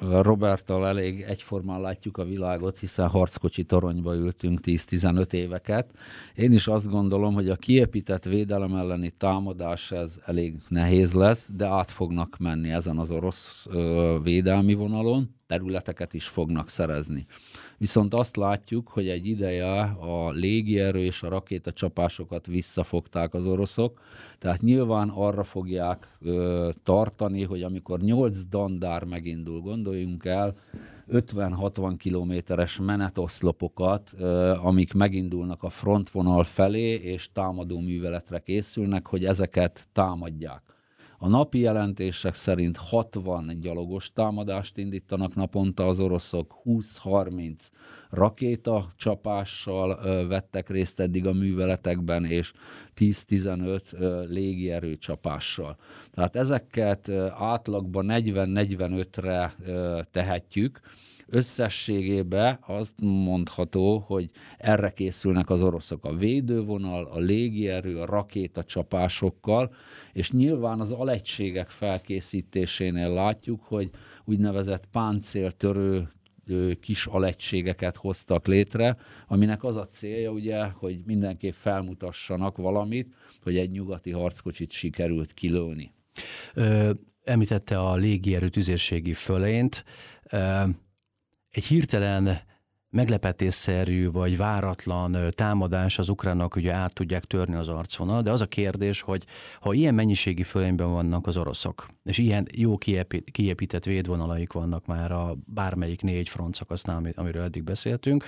Roberttal 0.00 0.86
elég 0.86 1.20
egyformán 1.20 1.80
látjuk 1.80 2.18
a 2.18 2.24
világot, 2.24 2.78
hiszen 2.78 3.08
harckocsi 3.08 3.64
toronyba 3.64 4.14
ültünk 4.14 4.60
10-15 4.62 5.32
éveket. 5.32 5.90
Én 6.34 6.52
is 6.52 6.66
azt 6.66 6.88
gondolom, 6.88 7.34
hogy 7.34 7.48
a 7.48 7.56
kiépített 7.56 8.24
védelem 8.24 8.74
elleni 8.74 9.10
támadás 9.10 9.92
ez 9.92 10.20
elég 10.24 10.54
nehéz 10.68 11.12
lesz, 11.12 11.50
de 11.56 11.66
át 11.66 11.90
fognak 11.90 12.36
menni 12.38 12.70
ezen 12.70 12.98
az 12.98 13.10
orosz 13.10 13.66
védelmi 14.22 14.74
vonalon, 14.74 15.35
területeket 15.46 16.14
is 16.14 16.28
fognak 16.28 16.68
szerezni. 16.68 17.26
Viszont 17.78 18.14
azt 18.14 18.36
látjuk, 18.36 18.88
hogy 18.88 19.08
egy 19.08 19.26
ideje 19.26 19.80
a 19.82 20.30
légierő 20.30 20.98
és 20.98 21.22
a 21.22 21.28
rakétacsapásokat 21.28 22.46
visszafogták 22.46 23.34
az 23.34 23.46
oroszok, 23.46 24.00
tehát 24.38 24.60
nyilván 24.60 25.08
arra 25.08 25.44
fogják 25.44 26.16
ö, 26.20 26.70
tartani, 26.82 27.42
hogy 27.42 27.62
amikor 27.62 28.00
8 28.00 28.38
dandár 28.48 29.04
megindul, 29.04 29.60
gondoljunk 29.60 30.24
el, 30.24 30.56
50-60 31.12 31.94
kilométeres 31.98 32.78
menetoszlopokat, 32.78 34.10
amik 34.62 34.92
megindulnak 34.94 35.62
a 35.62 35.68
frontvonal 35.68 36.44
felé, 36.44 36.94
és 36.94 37.28
támadó 37.32 37.80
műveletre 37.80 38.38
készülnek, 38.38 39.06
hogy 39.06 39.24
ezeket 39.24 39.86
támadják. 39.92 40.75
A 41.18 41.28
napi 41.28 41.58
jelentések 41.58 42.34
szerint 42.34 42.76
60 42.76 43.60
gyalogos 43.60 44.12
támadást 44.12 44.78
indítanak 44.78 45.34
naponta 45.34 45.86
az 45.86 45.98
oroszok, 45.98 46.54
20-30 46.64 47.52
rakéta 48.10 48.92
csapással 48.96 49.98
vettek 50.28 50.68
részt 50.68 51.00
eddig 51.00 51.26
a 51.26 51.32
műveletekben, 51.32 52.24
és 52.24 52.52
10-15 52.96 54.28
légierő 54.28 54.96
csapással. 54.96 55.76
Tehát 56.10 56.36
ezeket 56.36 57.08
átlagban 57.38 58.06
40-45-re 58.08 59.54
tehetjük, 60.10 60.80
Összességében 61.28 62.58
azt 62.66 62.94
mondható, 63.00 63.98
hogy 63.98 64.30
erre 64.58 64.90
készülnek 64.90 65.50
az 65.50 65.62
oroszok 65.62 66.04
a 66.04 66.16
védővonal, 66.16 67.04
a 67.04 67.18
légierő, 67.18 68.00
a 68.00 68.06
rakétacsapásokkal, 68.06 69.74
és 70.12 70.30
nyilván 70.30 70.80
az 70.80 70.92
alegységek 70.92 71.70
felkészítésénél 71.70 73.08
látjuk, 73.08 73.62
hogy 73.62 73.90
úgynevezett 74.24 74.86
páncéltörő 74.92 76.08
kis 76.80 77.06
alegységeket 77.06 77.96
hoztak 77.96 78.46
létre, 78.46 78.96
aminek 79.26 79.64
az 79.64 79.76
a 79.76 79.88
célja 79.88 80.30
ugye, 80.30 80.64
hogy 80.64 81.00
mindenképp 81.06 81.52
felmutassanak 81.52 82.56
valamit, 82.56 83.14
hogy 83.42 83.56
egy 83.56 83.70
nyugati 83.70 84.10
harckocsit 84.10 84.70
sikerült 84.70 85.32
kilőni. 85.32 85.92
Ö, 86.54 86.90
említette 87.24 87.78
a 87.80 87.96
légierő 87.96 88.48
tüzérségi 88.48 89.12
fölényt. 89.12 89.84
Ö, 90.30 90.62
egy 91.56 91.64
hirtelen 91.64 92.40
meglepetésszerű 92.90 94.10
vagy 94.10 94.36
váratlan 94.36 95.16
támadás 95.30 95.98
az 95.98 96.08
ukránok 96.08 96.56
ugye 96.56 96.72
át 96.72 96.94
tudják 96.94 97.24
törni 97.24 97.54
az 97.54 97.68
arcvonal, 97.68 98.22
de 98.22 98.30
az 98.30 98.40
a 98.40 98.46
kérdés, 98.46 99.00
hogy 99.00 99.24
ha 99.60 99.72
ilyen 99.72 99.94
mennyiségi 99.94 100.42
fölényben 100.42 100.90
vannak 100.90 101.26
az 101.26 101.36
oroszok, 101.36 101.86
és 102.04 102.18
ilyen 102.18 102.46
jó 102.52 102.78
kiépített 103.32 103.84
védvonalaik 103.84 104.52
vannak 104.52 104.86
már 104.86 105.12
a 105.12 105.36
bármelyik 105.46 106.02
négy 106.02 106.28
front 106.28 106.54
szakasznál, 106.54 107.12
amiről 107.14 107.42
eddig 107.42 107.62
beszéltünk, 107.62 108.24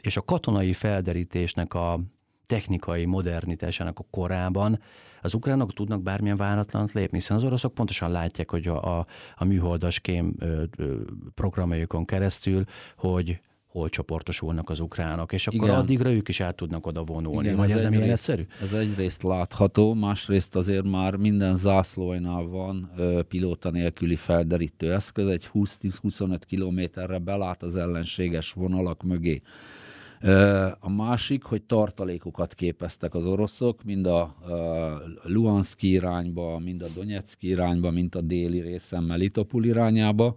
és 0.00 0.16
a 0.16 0.24
katonai 0.24 0.72
felderítésnek 0.72 1.74
a 1.74 2.00
technikai 2.46 3.04
modernitásának 3.04 3.98
a 3.98 4.06
korában 4.10 4.80
az 5.22 5.34
ukránok 5.34 5.72
tudnak 5.72 6.02
bármilyen 6.02 6.36
váratlant 6.36 6.92
lépni, 6.92 7.18
hiszen 7.18 7.36
az 7.36 7.44
oroszok 7.44 7.74
pontosan 7.74 8.10
látják, 8.10 8.50
hogy 8.50 8.68
a, 8.68 8.98
a, 8.98 9.06
a 9.36 9.44
műholdas 9.44 10.00
kém 10.00 10.34
programjaikon 11.34 12.04
keresztül, 12.04 12.64
hogy 12.96 13.40
hol 13.66 13.88
csoportosulnak 13.88 14.70
az 14.70 14.80
ukránok, 14.80 15.32
és 15.32 15.46
akkor 15.46 15.68
Igen. 15.68 15.78
addigra 15.78 16.10
ők 16.10 16.28
is 16.28 16.40
át 16.40 16.56
tudnak 16.56 16.86
oda 16.86 17.04
vonulni. 17.04 17.46
Igen, 17.46 17.56
Vagy 17.56 17.70
ez, 17.70 17.76
ez 17.76 17.82
nem 17.82 17.92
ilyen 17.92 18.10
egyszerű? 18.10 18.46
Ez 18.62 18.72
egyrészt 18.72 19.22
látható, 19.22 19.94
másrészt 19.94 20.56
azért 20.56 20.90
már 20.90 21.16
minden 21.16 21.56
zászlóinál 21.56 22.42
van 22.42 22.90
ö, 22.96 23.22
pilóta 23.22 23.70
nélküli 23.70 24.16
felderítő 24.16 24.92
eszköz, 24.92 25.28
egy 25.28 25.48
20-25 25.54 26.38
kilométerre 26.46 27.18
belát 27.18 27.62
az 27.62 27.76
ellenséges 27.76 28.52
vonalak 28.52 29.02
mögé. 29.02 29.42
A 30.78 30.90
másik, 30.90 31.42
hogy 31.42 31.62
tartalékokat 31.62 32.54
képeztek 32.54 33.14
az 33.14 33.26
oroszok, 33.26 33.84
mind 33.84 34.06
a 34.06 34.36
Luhanszki 35.22 35.90
irányba, 35.90 36.58
mind 36.58 36.82
a 36.82 36.86
Donetszki 36.94 37.48
irányba, 37.48 37.90
mind 37.90 38.14
a 38.14 38.20
déli 38.20 38.60
részen 38.60 39.02
Melitopol 39.02 39.64
irányába. 39.64 40.36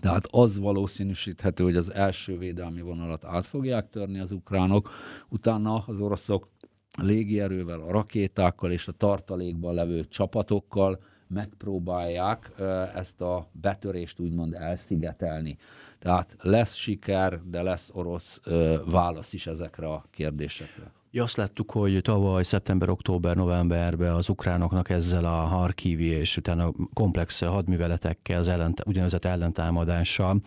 Tehát 0.00 0.26
az 0.30 0.58
valószínűsíthető, 0.58 1.64
hogy 1.64 1.76
az 1.76 1.92
első 1.92 2.38
védelmi 2.38 2.80
vonalat 2.80 3.24
át 3.24 3.46
fogják 3.46 3.90
törni 3.90 4.18
az 4.18 4.32
ukránok, 4.32 4.90
utána 5.28 5.84
az 5.86 6.00
oroszok 6.00 6.48
légierővel, 6.98 7.80
a 7.80 7.90
rakétákkal 7.90 8.72
és 8.72 8.88
a 8.88 8.92
tartalékban 8.92 9.74
levő 9.74 10.04
csapatokkal 10.04 11.02
megpróbálják 11.30 12.50
ezt 12.94 13.20
a 13.20 13.48
betörést 13.52 14.18
úgymond 14.20 14.54
elszigetelni. 14.54 15.58
Tehát 15.98 16.36
lesz 16.40 16.74
siker, 16.74 17.40
de 17.44 17.62
lesz 17.62 17.90
orosz 17.92 18.40
válasz 18.84 19.32
is 19.32 19.46
ezekre 19.46 19.86
a 19.86 20.04
kérdésekre. 20.10 20.92
Ja, 21.10 21.22
azt 21.22 21.36
láttuk, 21.36 21.70
hogy 21.70 22.00
tavaly 22.02 22.42
szeptember, 22.42 22.88
október, 22.88 23.36
novemberben 23.36 24.12
az 24.12 24.28
ukránoknak 24.28 24.90
ezzel 24.90 25.24
a 25.24 25.28
Harkivi 25.28 26.06
és 26.06 26.36
utána 26.36 26.72
komplex 26.94 27.40
hadműveletekkel, 27.40 28.38
az 28.38 28.48
ellent, 28.48 28.82
ugyanezett 28.86 29.24
ellentámadással 29.24 30.40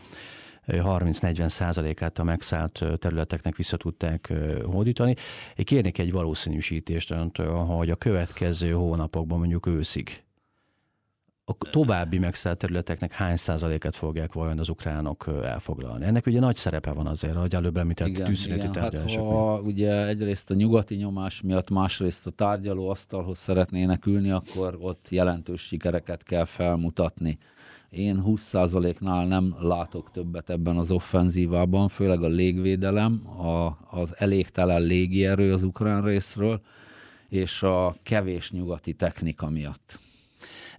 30-40 0.67 1.47
százalékát 1.47 2.19
a 2.19 2.23
megszállt 2.23 2.83
területeknek 2.99 3.55
vissza 3.55 3.77
tudták 3.77 4.33
hódítani. 4.65 5.15
Én 5.55 5.65
kérnék 5.65 5.97
egy 5.97 6.11
valószínűsítést 6.11 7.11
öntől, 7.11 7.55
hogy 7.55 7.89
a 7.89 7.95
következő 7.95 8.71
hónapokban, 8.71 9.39
mondjuk 9.39 9.65
őszig, 9.65 10.23
a 11.45 11.53
további 11.69 12.17
megszállt 12.17 12.57
területeknek 12.57 13.11
hány 13.11 13.35
százaléket 13.35 13.95
fogják 13.95 14.33
vajon 14.33 14.59
az 14.59 14.69
ukránok 14.69 15.29
elfoglalni? 15.43 16.05
Ennek 16.05 16.25
ugye 16.25 16.39
nagy 16.39 16.55
szerepe 16.55 16.91
van 16.91 17.07
azért, 17.07 17.35
hogy 17.35 17.55
előbb 17.55 17.77
említett 17.77 18.13
tűzszüneti 18.13 18.59
igen, 18.59 18.71
tárgyalások. 18.71 19.21
Hát, 19.21 19.31
ha 19.31 19.59
ugye 19.59 20.07
egyrészt 20.07 20.51
a 20.51 20.53
nyugati 20.53 20.95
nyomás 20.95 21.41
miatt, 21.41 21.69
másrészt 21.69 22.27
a 22.27 22.31
tárgyaló 22.31 22.89
asztalhoz 22.89 23.37
szeretnének 23.37 24.05
ülni, 24.05 24.31
akkor 24.31 24.77
ott 24.81 25.07
jelentős 25.09 25.61
sikereket 25.61 26.23
kell 26.23 26.45
felmutatni. 26.45 27.37
Én 27.89 28.23
20%-nál 28.25 29.27
nem 29.27 29.55
látok 29.59 30.11
többet 30.11 30.49
ebben 30.49 30.77
az 30.77 30.91
offenzívában, 30.91 31.87
főleg 31.87 32.23
a 32.23 32.27
légvédelem, 32.27 33.27
a, 33.39 33.77
az 33.89 34.13
elégtelen 34.17 34.81
légierő 34.81 35.53
az 35.53 35.63
ukrán 35.63 36.03
részről, 36.03 36.61
és 37.29 37.63
a 37.63 37.95
kevés 38.03 38.51
nyugati 38.51 38.93
technika 38.93 39.49
miatt. 39.49 39.99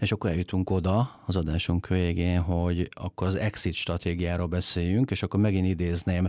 És 0.05 0.13
akkor 0.13 0.31
eljutunk 0.31 0.71
oda 0.71 1.21
az 1.27 1.37
adásunk 1.37 1.87
végén, 1.87 2.41
hogy 2.41 2.89
akkor 2.91 3.27
az 3.27 3.35
exit 3.35 3.75
stratégiáról 3.75 4.47
beszéljünk, 4.47 5.11
és 5.11 5.23
akkor 5.23 5.41
megint 5.41 5.67
idézném 5.67 6.29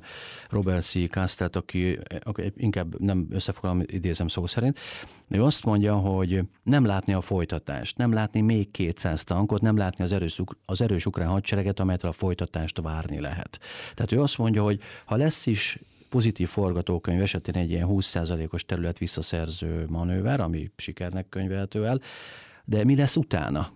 Robert 0.50 0.86
C. 0.86 1.10
Castelt, 1.10 1.56
aki, 1.56 2.00
aki 2.24 2.54
inkább 2.58 3.00
nem 3.00 3.28
összefoglalom, 3.30 3.82
idézem 3.86 4.28
szó 4.28 4.48
szerint. 4.48 4.80
Ő 5.28 5.44
azt 5.44 5.66
mondja, 5.66 5.96
hogy 5.96 6.42
nem 6.64 6.86
látni 6.86 7.14
a 7.14 7.22
folytatást, 7.22 7.98
nem 7.98 8.14
látni 8.14 8.42
még 8.42 8.72
200 8.72 9.24
tankot, 9.24 9.62
nem 9.62 9.78
látni 9.78 10.04
az 10.04 10.12
erős, 10.12 10.42
az 10.66 10.82
erős 10.82 11.06
ukrán 11.06 11.28
hadsereget, 11.28 11.80
amelyetől 11.80 12.10
a 12.10 12.14
folytatást 12.14 12.82
várni 12.82 13.20
lehet. 13.20 13.60
Tehát 13.94 14.12
ő 14.12 14.22
azt 14.22 14.38
mondja, 14.38 14.64
hogy 14.64 14.80
ha 15.06 15.16
lesz 15.16 15.46
is 15.46 15.80
pozitív 16.10 16.48
forgatókönyv 16.48 17.22
esetén 17.22 17.56
egy 17.56 17.70
ilyen 17.70 17.88
20%-os 17.90 18.66
terület 18.66 18.98
visszaszerző 18.98 19.86
manőver, 19.90 20.40
ami 20.40 20.72
sikernek 20.76 21.30
könyvelhető 21.30 21.86
el, 21.86 22.02
de 22.66 22.84
mi 22.84 22.96
lesz 22.96 23.16
utána? 23.16 23.68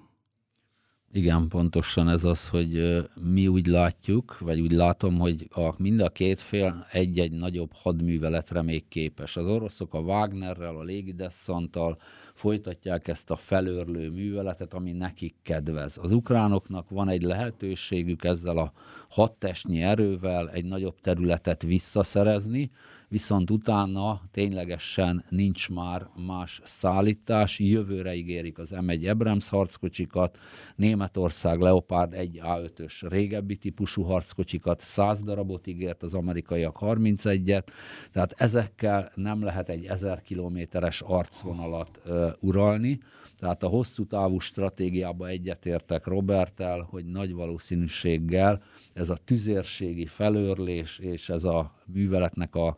Igen, 1.12 1.48
pontosan 1.48 2.10
ez 2.10 2.24
az, 2.24 2.50
hogy 2.50 2.98
mi 3.32 3.48
úgy 3.48 3.68
látjuk, 3.68 4.38
vagy 4.40 4.60
úgy 4.60 4.72
látom, 4.72 5.20
hogy 5.20 5.48
a, 5.52 5.74
mind 5.78 6.00
a 6.00 6.10
két 6.10 6.40
fél 6.40 6.86
egy-egy 6.92 7.32
nagyobb 7.32 7.72
hadműveletre 7.74 8.62
még 8.62 8.88
képes. 8.88 9.38
Az 9.38 9.48
oroszok 9.48 9.94
a 9.94 10.00
Wagnerrel, 10.00 10.76
a 10.76 10.84
légidesszanttal 10.84 11.98
folytatják 12.34 13.08
ezt 13.08 13.32
a 13.32 13.36
felörlő 13.36 14.10
műveletet, 14.10 14.74
ami 14.74 14.92
nekik 14.92 15.36
kedvez. 15.44 16.00
Az 16.02 16.12
ukránoknak 16.12 16.90
van 16.90 17.10
egy 17.10 17.22
lehetőségük 17.22 18.24
ezzel 18.24 18.58
a 18.58 18.72
hadtestnyi 19.10 19.82
erővel 19.82 20.50
egy 20.50 20.66
nagyobb 20.66 21.00
területet 21.02 21.62
visszaszerezni, 21.62 22.72
viszont 23.10 23.52
utána 23.52 24.22
ténylegesen 24.32 25.24
nincs 25.30 25.70
már 25.70 26.08
más 26.26 26.62
szállítás. 26.64 27.60
Jövőre 27.60 28.16
ígérik 28.16 28.58
az 28.58 28.74
M1 28.76 29.10
Abrams 29.10 29.50
harckocsikat, 29.50 30.38
Németország 30.76 31.60
Leopard 31.60 32.14
1 32.14 32.40
A5-ös 32.44 33.06
régebbi 33.10 33.56
típusú 33.56 34.04
harckocsikat, 34.04 34.80
100 34.80 35.24
darabot 35.24 35.68
ígért 35.68 36.04
az 36.04 36.14
amerikaiak 36.14 36.78
31-et, 36.82 37.68
tehát 38.12 38.34
ezekkel 38.38 39.12
nem 39.16 39.44
lehet 39.44 39.70
egy 39.70 39.86
1000 39.86 40.22
kilométeres 40.22 41.02
arcvonalat 41.02 42.02
uh, 42.06 42.32
uralni, 42.40 43.00
tehát 43.40 43.64
a 43.64 43.68
hosszú 43.68 44.06
távú 44.06 44.40
stratégiába 44.40 45.28
egyetértek 45.28 46.06
Robertel, 46.06 46.88
hogy 46.90 47.06
nagy 47.06 47.34
valószínűséggel 47.34 48.62
ez 48.94 49.10
a 49.10 49.18
tüzérségi 49.26 50.06
felőrlés 50.06 51.00
és 51.00 51.30
ez 51.30 51.44
a 51.44 51.74
műveletnek 51.94 52.56
a 52.56 52.76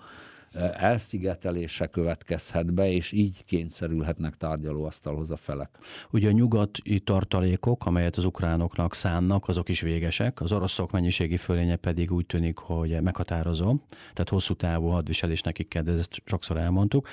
elszigetelése 0.74 1.88
következhet 1.88 2.74
be, 2.74 2.92
és 2.92 3.12
így 3.12 3.46
kényszerülhetnek 3.46 4.36
tárgyalóasztalhoz 4.36 5.32
a 5.32 5.38
felek. 5.38 5.78
Ugye 6.12 6.28
a 6.28 6.32
nyugati 6.32 7.00
tartalékok, 7.00 7.86
amelyet 7.86 8.16
az 8.16 8.26
ukránoknak 8.26 8.94
szánnak, 8.94 9.48
azok 9.48 9.70
is 9.70 9.82
végesek, 9.82 10.42
az 10.42 10.52
oroszok 10.52 10.92
mennyiségi 10.92 11.38
fölénye 11.38 11.76
pedig 11.76 12.12
úgy 12.12 12.26
tűnik, 12.26 12.58
hogy 12.58 13.02
meghatározó, 13.02 13.76
tehát 13.90 14.30
hosszú 14.30 14.54
távú 14.54 14.88
hadviselés 14.88 15.42
nekik 15.42 15.68
kell, 15.68 15.88
ezt 15.88 16.22
sokszor 16.26 16.58
elmondtuk, 16.58 17.08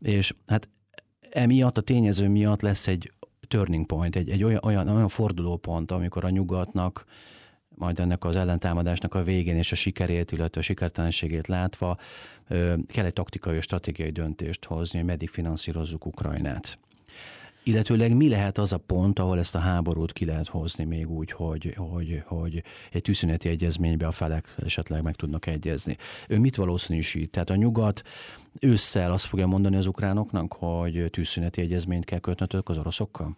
és 0.00 0.34
hát 0.46 0.68
emiatt, 1.30 1.78
a 1.78 1.80
tényező 1.80 2.28
miatt 2.28 2.60
lesz 2.60 2.86
egy 2.86 3.12
turning 3.48 3.86
point, 3.86 4.16
egy, 4.16 4.30
egy 4.30 4.44
olyan, 4.44 4.60
olyan, 4.64 4.88
olyan 4.88 5.08
fordulópont, 5.08 5.90
amikor 5.90 6.24
a 6.24 6.30
nyugatnak 6.30 7.04
majd 7.74 8.00
ennek 8.00 8.24
az 8.24 8.36
ellentámadásnak 8.36 9.14
a 9.14 9.22
végén 9.22 9.56
és 9.56 9.72
a 9.72 9.74
sikerét, 9.74 10.32
illetve 10.32 10.60
a 10.60 10.64
sikertelenségét 10.64 11.46
látva 11.46 11.98
kell 12.86 13.04
egy 13.04 13.12
taktikai 13.12 13.56
és 13.56 13.64
stratégiai 13.64 14.10
döntést 14.10 14.64
hozni, 14.64 14.98
hogy 14.98 15.06
meddig 15.06 15.28
finanszírozzuk 15.28 16.06
Ukrajnát. 16.06 16.78
Illetőleg 17.62 18.16
mi 18.16 18.28
lehet 18.28 18.58
az 18.58 18.72
a 18.72 18.78
pont, 18.78 19.18
ahol 19.18 19.38
ezt 19.38 19.54
a 19.54 19.58
háborút 19.58 20.12
ki 20.12 20.24
lehet 20.24 20.48
hozni 20.48 20.84
még 20.84 21.10
úgy, 21.10 21.32
hogy, 21.32 21.74
hogy, 21.76 22.22
hogy 22.26 22.62
egy 22.90 23.02
tűzszüneti 23.02 23.48
egyezménybe 23.48 24.06
a 24.06 24.10
felek 24.10 24.54
esetleg 24.64 25.02
meg 25.02 25.14
tudnak 25.14 25.46
egyezni. 25.46 25.96
Ő 26.28 26.38
mit 26.38 26.56
valószínűsít? 26.56 27.30
Tehát 27.30 27.50
a 27.50 27.54
nyugat 27.54 28.02
ősszel 28.60 29.12
azt 29.12 29.26
fogja 29.26 29.46
mondani 29.46 29.76
az 29.76 29.86
ukránoknak, 29.86 30.52
hogy 30.52 31.06
tűzszüneti 31.10 31.60
egyezményt 31.60 32.04
kell 32.04 32.18
kötnötök 32.18 32.68
az 32.68 32.78
oroszokkal? 32.78 33.36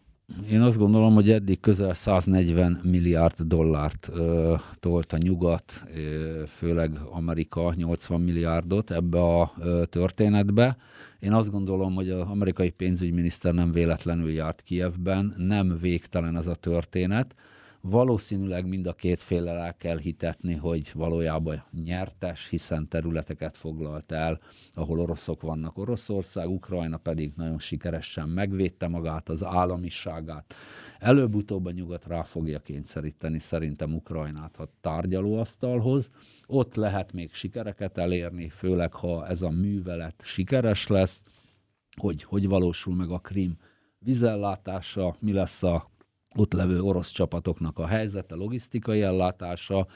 Én 0.51 0.61
azt 0.61 0.79
gondolom, 0.79 1.15
hogy 1.15 1.31
eddig 1.31 1.61
közel 1.61 1.95
140 1.95 2.81
milliárd 2.83 3.41
dollárt 3.41 4.11
ö, 4.13 4.55
tolt 4.81 5.13
a 5.13 5.17
nyugat, 5.17 5.85
ö, 5.95 6.43
főleg 6.47 6.99
Amerika 7.11 7.73
80 7.77 8.21
milliárdot 8.21 8.91
ebbe 8.91 9.21
a 9.21 9.53
ö, 9.61 9.83
történetbe. 9.91 10.77
Én 11.19 11.33
azt 11.33 11.51
gondolom, 11.51 11.95
hogy 11.95 12.11
az 12.11 12.29
amerikai 12.29 12.71
pénzügyminiszter 12.71 13.55
nem 13.55 13.73
véletlenül 13.73 14.31
járt 14.31 14.63
Kievben, 14.63 15.35
nem 15.37 15.79
végtelen 15.81 16.37
ez 16.37 16.47
a 16.47 16.55
történet. 16.55 17.35
Valószínűleg 17.85 18.69
mind 18.69 18.87
a 18.87 18.93
két 18.93 19.21
féllel 19.21 19.59
el 19.59 19.77
kell 19.77 19.99
hitetni, 19.99 20.55
hogy 20.55 20.91
valójában 20.95 21.65
nyertes, 21.85 22.49
hiszen 22.49 22.89
területeket 22.89 23.57
foglalt 23.57 24.13
el, 24.13 24.41
ahol 24.75 25.01
oroszok 25.01 25.43
vannak. 25.43 25.79
Oroszország, 25.79 26.49
Ukrajna 26.49 26.97
pedig 26.97 27.33
nagyon 27.37 27.59
sikeresen 27.59 28.29
megvédte 28.29 28.89
magát, 28.89 29.29
az 29.29 29.45
államiságát. 29.45 30.55
Előbb-utóbb 30.99 31.67
a 31.67 31.71
nyugat 31.71 32.07
rá 32.07 32.23
fogja 32.23 32.59
kényszeríteni 32.59 33.39
szerintem 33.39 33.95
Ukrajnát 33.95 34.59
a 34.59 34.69
tárgyalóasztalhoz. 34.81 36.11
Ott 36.47 36.75
lehet 36.75 37.13
még 37.13 37.33
sikereket 37.33 37.99
elérni, 37.99 38.49
főleg 38.49 38.93
ha 38.93 39.27
ez 39.27 39.43
a 39.43 39.51
művelet 39.51 40.23
sikeres 40.25 40.87
lesz, 40.87 41.23
hogy 41.97 42.23
hogy 42.23 42.49
valósul 42.49 42.95
meg 42.95 43.11
a 43.11 43.19
Krim 43.19 43.57
vízellátása, 43.99 45.17
mi 45.21 45.33
lesz 45.33 45.63
a 45.63 45.91
ott 46.35 46.53
levő 46.53 46.81
orosz 46.81 47.11
csapatoknak 47.11 47.79
a 47.79 47.87
helyzete, 47.87 48.35
logisztikai 48.35 49.03
ellátása, 49.03 49.87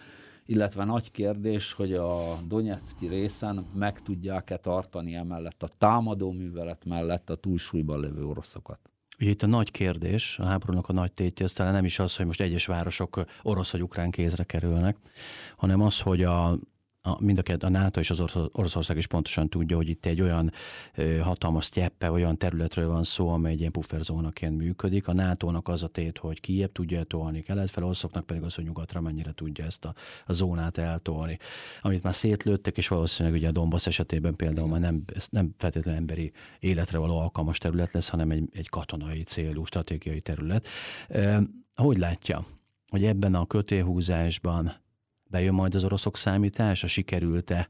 illetve 0.47 0.85
nagy 0.85 1.11
kérdés, 1.11 1.73
hogy 1.73 1.93
a 1.93 2.19
Donetszki 2.49 3.07
részen 3.07 3.67
meg 3.75 4.03
tudják-e 4.03 4.57
tartani 4.57 5.15
emellett 5.15 5.63
a 5.63 5.69
támadó 5.79 6.31
művelet 6.33 6.85
mellett 6.85 7.31
a 7.31 7.35
túlsúlyban 7.35 8.01
levő 8.01 8.25
oroszokat. 8.25 8.79
Ugye 9.21 9.31
itt 9.31 9.43
a 9.43 9.47
nagy 9.47 9.71
kérdés, 9.71 10.39
a 10.39 10.45
háborúnak 10.45 10.89
a 10.89 10.93
nagy 10.93 11.13
tétje, 11.13 11.45
ez 11.45 11.53
talán 11.53 11.73
nem 11.73 11.85
is 11.85 11.99
az, 11.99 12.17
hogy 12.17 12.27
most 12.27 12.41
egyes 12.41 12.67
városok 12.67 13.25
orosz 13.43 13.71
vagy 13.71 13.83
ukrán 13.83 14.11
kézre 14.11 14.45
kerülnek, 14.45 14.97
hanem 15.57 15.81
az, 15.81 16.01
hogy 16.01 16.23
a, 16.23 16.57
a, 17.07 17.17
mind 17.21 17.39
a, 17.39 17.43
két, 17.43 17.63
a 17.63 17.69
NATO 17.69 18.01
és 18.01 18.11
az 18.11 18.23
Oroszország 18.53 18.97
is 18.97 19.07
pontosan 19.07 19.49
tudja, 19.49 19.77
hogy 19.77 19.89
itt 19.89 20.07
egy 20.07 20.21
olyan 20.21 20.53
ö, 20.95 21.17
hatalmas 21.17 21.65
sztyeppe, 21.65 22.11
olyan 22.11 22.39
területről 22.39 22.89
van 22.89 23.05
szó, 23.05 23.29
amely 23.29 23.53
egy 23.53 23.59
ilyen 23.59 23.73
pufferzónaként 23.73 24.57
működik. 24.57 25.09
A 25.09 25.13
NATO-nak 25.13 25.69
az 25.69 25.83
a 25.83 25.89
tét, 25.89 26.19
hogy 26.19 26.41
kiebb 26.41 26.73
tudja 26.73 27.05
tolni 27.05 27.43
kelet 27.43 27.71
fel, 27.71 27.85
oroszoknak 27.85 28.27
pedig 28.27 28.43
az, 28.43 28.55
hogy 28.55 28.65
nyugatra 28.65 29.01
mennyire 29.01 29.33
tudja 29.33 29.65
ezt 29.65 29.85
a, 29.85 29.95
a 30.27 30.33
zónát 30.33 30.79
eltolni. 30.79 31.39
Amit 31.83 32.03
már 32.03 32.15
szétlőttek, 32.15 32.77
és 32.77 32.89
valószínűleg 32.89 33.39
ugye 33.39 33.49
a 33.49 33.53
Donbass 33.53 33.87
esetében 33.87 34.37
például 34.37 34.69
már 34.69 34.81
nem, 34.81 35.03
ez 35.15 35.27
nem 35.31 35.55
feltétlenül 35.57 36.01
emberi 36.01 36.33
életre 36.59 36.99
való 36.99 37.19
alkalmas 37.19 37.59
terület 37.59 37.93
lesz, 37.93 38.09
hanem 38.09 38.31
egy, 38.31 38.49
egy 38.53 38.69
katonai 38.69 39.23
célú, 39.23 39.65
stratégiai 39.65 40.21
terület. 40.21 40.67
E, 41.09 41.43
hogy 41.75 41.99
látja, 41.99 42.45
hogy 42.89 43.05
ebben 43.05 43.35
a 43.35 43.47
kötélhúzásban 43.47 44.85
bejön 45.27 45.55
majd 45.55 45.75
az 45.75 45.85
oroszok 45.85 46.17
számítása, 46.17 46.87
sikerült-e 46.87 47.69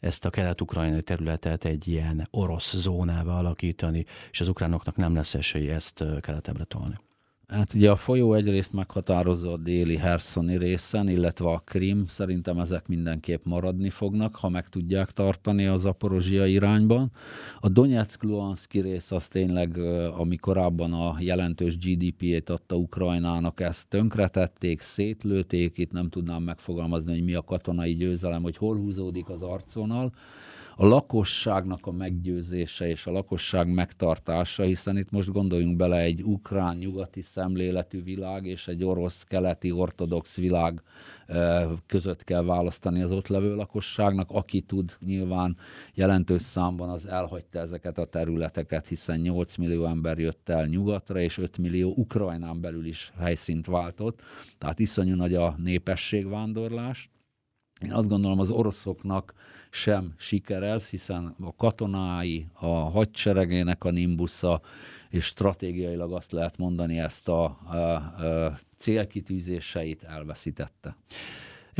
ezt 0.00 0.24
a 0.24 0.30
kelet-ukrajnai 0.30 1.02
területet 1.02 1.64
egy 1.64 1.88
ilyen 1.88 2.28
orosz 2.30 2.76
zónává 2.76 3.38
alakítani, 3.38 4.04
és 4.30 4.40
az 4.40 4.48
ukránoknak 4.48 4.96
nem 4.96 5.14
lesz 5.14 5.34
esély 5.34 5.70
ezt 5.70 6.04
keletebbre 6.20 6.64
tolni. 6.64 6.94
Hát 7.50 7.74
ugye 7.74 7.90
a 7.90 7.96
folyó 7.96 8.34
egyrészt 8.34 8.72
meghatározza 8.72 9.52
a 9.52 9.56
déli 9.56 9.96
Herszoni 9.96 10.58
részen, 10.58 11.08
illetve 11.08 11.48
a 11.48 11.62
Krim, 11.64 12.04
szerintem 12.08 12.58
ezek 12.58 12.88
mindenképp 12.88 13.44
maradni 13.44 13.90
fognak, 13.90 14.36
ha 14.36 14.48
meg 14.48 14.68
tudják 14.68 15.10
tartani 15.10 15.66
az 15.66 15.84
Aporozsia 15.84 16.46
irányban. 16.46 17.10
A 17.60 17.68
Donetsk-Luhanszki 17.68 18.80
rész 18.80 19.10
az 19.10 19.28
tényleg, 19.28 19.78
ami 20.16 20.36
korábban 20.36 20.92
a 20.92 21.16
jelentős 21.18 21.78
GDP-ét 21.78 22.50
adta 22.50 22.76
Ukrajnának, 22.76 23.60
ezt 23.60 23.88
tönkretették, 23.88 24.80
szétlőték, 24.80 25.78
itt 25.78 25.92
nem 25.92 26.08
tudnám 26.08 26.42
megfogalmazni, 26.42 27.12
hogy 27.12 27.24
mi 27.24 27.34
a 27.34 27.42
katonai 27.42 27.94
győzelem, 27.94 28.42
hogy 28.42 28.56
hol 28.56 28.76
húzódik 28.76 29.28
az 29.28 29.42
arcvonal 29.42 30.12
a 30.80 30.86
lakosságnak 30.86 31.86
a 31.86 31.92
meggyőzése 31.92 32.88
és 32.88 33.06
a 33.06 33.10
lakosság 33.10 33.72
megtartása, 33.72 34.62
hiszen 34.62 34.96
itt 34.98 35.10
most 35.10 35.32
gondoljunk 35.32 35.76
bele 35.76 35.98
egy 35.98 36.22
ukrán 36.22 36.76
nyugati 36.76 37.22
szemléletű 37.22 38.02
világ 38.02 38.46
és 38.46 38.68
egy 38.68 38.84
orosz 38.84 39.24
keleti 39.24 39.70
ortodox 39.70 40.36
világ 40.36 40.82
között 41.86 42.24
kell 42.24 42.42
választani 42.42 43.02
az 43.02 43.12
ott 43.12 43.28
levő 43.28 43.54
lakosságnak, 43.54 44.30
aki 44.30 44.60
tud 44.60 44.96
nyilván 45.04 45.56
jelentős 45.94 46.42
számban 46.42 46.88
az 46.88 47.06
elhagyta 47.06 47.58
ezeket 47.58 47.98
a 47.98 48.06
területeket, 48.06 48.86
hiszen 48.86 49.20
8 49.20 49.56
millió 49.56 49.84
ember 49.84 50.18
jött 50.18 50.48
el 50.48 50.66
nyugatra, 50.66 51.20
és 51.20 51.38
5 51.38 51.58
millió 51.58 51.92
Ukrajnán 51.96 52.60
belül 52.60 52.86
is 52.86 53.12
helyszínt 53.18 53.66
váltott, 53.66 54.20
tehát 54.58 54.78
iszonyú 54.78 55.14
nagy 55.14 55.34
a 55.34 55.54
népességvándorlás. 55.58 57.10
Én 57.80 57.92
azt 57.92 58.08
gondolom, 58.08 58.40
az 58.40 58.50
oroszoknak 58.50 59.34
sem 59.70 60.14
sikerez, 60.16 60.88
hiszen 60.88 61.34
a 61.40 61.54
katonái, 61.56 62.46
a 62.52 62.66
hadseregének 62.66 63.84
a 63.84 63.90
nimbusza, 63.90 64.60
és 65.10 65.24
stratégiailag 65.24 66.12
azt 66.12 66.32
lehet 66.32 66.58
mondani, 66.58 66.98
ezt 66.98 67.28
a, 67.28 67.44
a, 67.44 67.76
a 67.76 68.58
célkitűzéseit 68.76 70.02
elveszítette. 70.02 70.96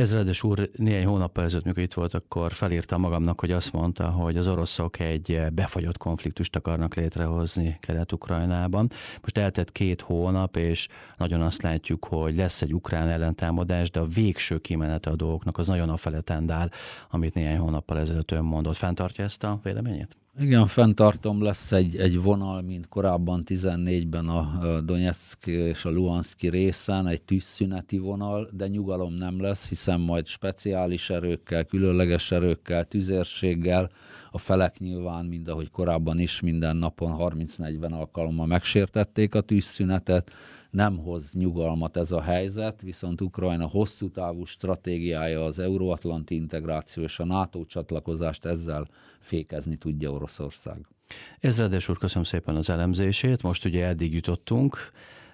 Ezredes 0.01 0.43
úr 0.43 0.69
néhány 0.75 1.05
hónappal 1.05 1.43
ezelőtt, 1.43 1.65
mikor 1.65 1.83
itt 1.83 1.93
volt, 1.93 2.13
akkor 2.13 2.53
felírtam 2.53 3.01
magamnak, 3.01 3.39
hogy 3.39 3.51
azt 3.51 3.73
mondta, 3.73 4.09
hogy 4.09 4.37
az 4.37 4.47
oroszok 4.47 4.99
egy 4.99 5.41
befagyott 5.53 5.97
konfliktust 5.97 6.55
akarnak 6.55 6.95
létrehozni 6.95 7.77
Kelet-Ukrajnában. 7.79 8.89
Most 9.21 9.37
eltett 9.37 9.71
két 9.71 10.01
hónap, 10.01 10.55
és 10.55 10.87
nagyon 11.17 11.41
azt 11.41 11.61
látjuk, 11.61 12.05
hogy 12.05 12.35
lesz 12.35 12.61
egy 12.61 12.73
ukrán 12.73 13.07
ellentámadás, 13.07 13.91
de 13.91 13.99
a 13.99 14.05
végső 14.05 14.57
kimenete 14.57 15.09
a 15.09 15.15
dolgoknak 15.15 15.57
az 15.57 15.67
nagyon 15.67 15.89
a 15.89 15.97
feletendál, 15.97 16.71
amit 17.09 17.33
néhány 17.33 17.57
hónappal 17.57 17.99
ezelőtt 17.99 18.31
ön 18.31 18.43
mondott. 18.43 18.75
Fentartja 18.75 19.23
ezt 19.23 19.43
a 19.43 19.59
véleményét? 19.63 20.20
Igen, 20.39 20.67
fenntartom, 20.67 21.43
lesz 21.43 21.71
egy, 21.71 21.95
egy 21.97 22.21
vonal, 22.21 22.61
mint 22.61 22.87
korábban 22.87 23.43
14-ben 23.45 24.27
a 24.27 24.81
Donetsk 24.81 25.47
és 25.47 25.85
a 25.85 25.89
Luhanszki 25.89 26.49
részen, 26.49 27.07
egy 27.07 27.21
tűzszüneti 27.21 27.97
vonal, 27.97 28.49
de 28.51 28.67
nyugalom 28.67 29.13
nem 29.13 29.41
lesz, 29.41 29.69
hiszen 29.69 29.99
majd 29.99 30.27
speciális 30.27 31.09
erőkkel, 31.09 31.65
különleges 31.65 32.31
erőkkel, 32.31 32.85
tüzérséggel, 32.85 33.89
a 34.31 34.37
felek 34.37 34.79
nyilván, 34.79 35.25
mind 35.25 35.47
ahogy 35.47 35.71
korábban 35.71 36.19
is, 36.19 36.39
minden 36.39 36.75
napon 36.75 37.15
30-40 37.17 37.91
alkalommal 37.91 38.45
megsértették 38.45 39.35
a 39.35 39.41
tűzszünetet, 39.41 40.31
nem 40.69 40.97
hoz 40.97 41.33
nyugalmat 41.33 41.97
ez 41.97 42.11
a 42.11 42.21
helyzet, 42.21 42.81
viszont 42.81 43.21
Ukrajna 43.21 43.67
hosszú 43.67 44.09
távú 44.09 44.45
stratégiája 44.45 45.43
az 45.43 45.59
euróatlanti 45.59 46.35
integráció 46.35 47.03
és 47.03 47.19
a 47.19 47.25
NATO 47.25 47.65
csatlakozást 47.65 48.45
ezzel 48.45 48.87
fékezni 49.21 49.75
tudja 49.75 50.11
Oroszország. 50.11 50.87
Ezredes 51.39 51.89
úr, 51.89 51.97
köszönöm 51.97 52.23
szépen 52.23 52.55
az 52.55 52.69
elemzését. 52.69 53.41
Most 53.41 53.65
ugye 53.65 53.85
eddig 53.85 54.13
jutottunk, 54.13 54.91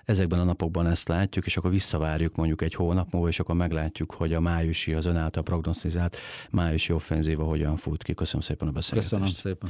ezekben 0.08 0.40
a 0.40 0.44
napokban 0.44 0.88
ezt 0.88 1.08
látjuk, 1.08 1.46
és 1.46 1.58
akkor 1.58 1.72
visszavárjuk 1.72 2.36
mondjuk 2.36 2.62
egy 2.62 2.74
hónap 2.74 3.12
múlva, 3.12 3.28
és 3.28 3.40
akkor 3.40 3.56
meglátjuk, 3.56 4.12
hogy 4.12 4.34
a 4.34 4.40
májusi, 4.40 4.94
az 4.94 5.06
ön 5.06 5.16
által 5.16 5.44
prognosztizált 5.44 6.18
májusi 6.50 6.94
offenzíva 6.94 7.44
hogyan 7.44 7.78
fut 7.78 8.04
ki. 8.04 8.14
Köszönöm 8.14 8.42
szépen 8.42 8.68
a 8.68 8.72
beszélgetést. 8.72 9.12
Köszönöm 9.12 9.34
szépen. 9.34 9.70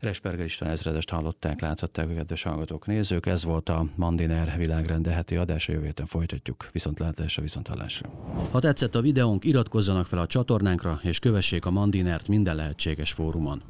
Resperger 0.00 0.44
István 0.44 0.70
ezredest 0.70 1.10
hallották, 1.10 1.60
láthatták 1.60 2.10
a 2.10 2.14
kedves 2.14 2.42
hallgatók, 2.42 2.86
nézők. 2.86 3.26
Ez 3.26 3.44
volt 3.44 3.68
a 3.68 3.84
Mandiner 3.94 4.54
világrende 4.56 5.10
heti 5.10 5.36
adása, 5.36 5.72
jövő 5.72 5.84
héten 5.84 6.06
folytatjuk. 6.06 6.68
Viszontlátásra, 6.72 7.42
viszont 7.42 7.66
hallásra. 7.66 8.10
Ha 8.50 8.60
tetszett 8.60 8.94
a 8.94 9.00
videónk, 9.00 9.44
iratkozzanak 9.44 10.06
fel 10.06 10.18
a 10.18 10.26
csatornánkra, 10.26 11.00
és 11.02 11.18
kövessék 11.18 11.66
a 11.66 11.70
Mandinert 11.70 12.28
minden 12.28 12.56
lehetséges 12.56 13.12
fórumon. 13.12 13.62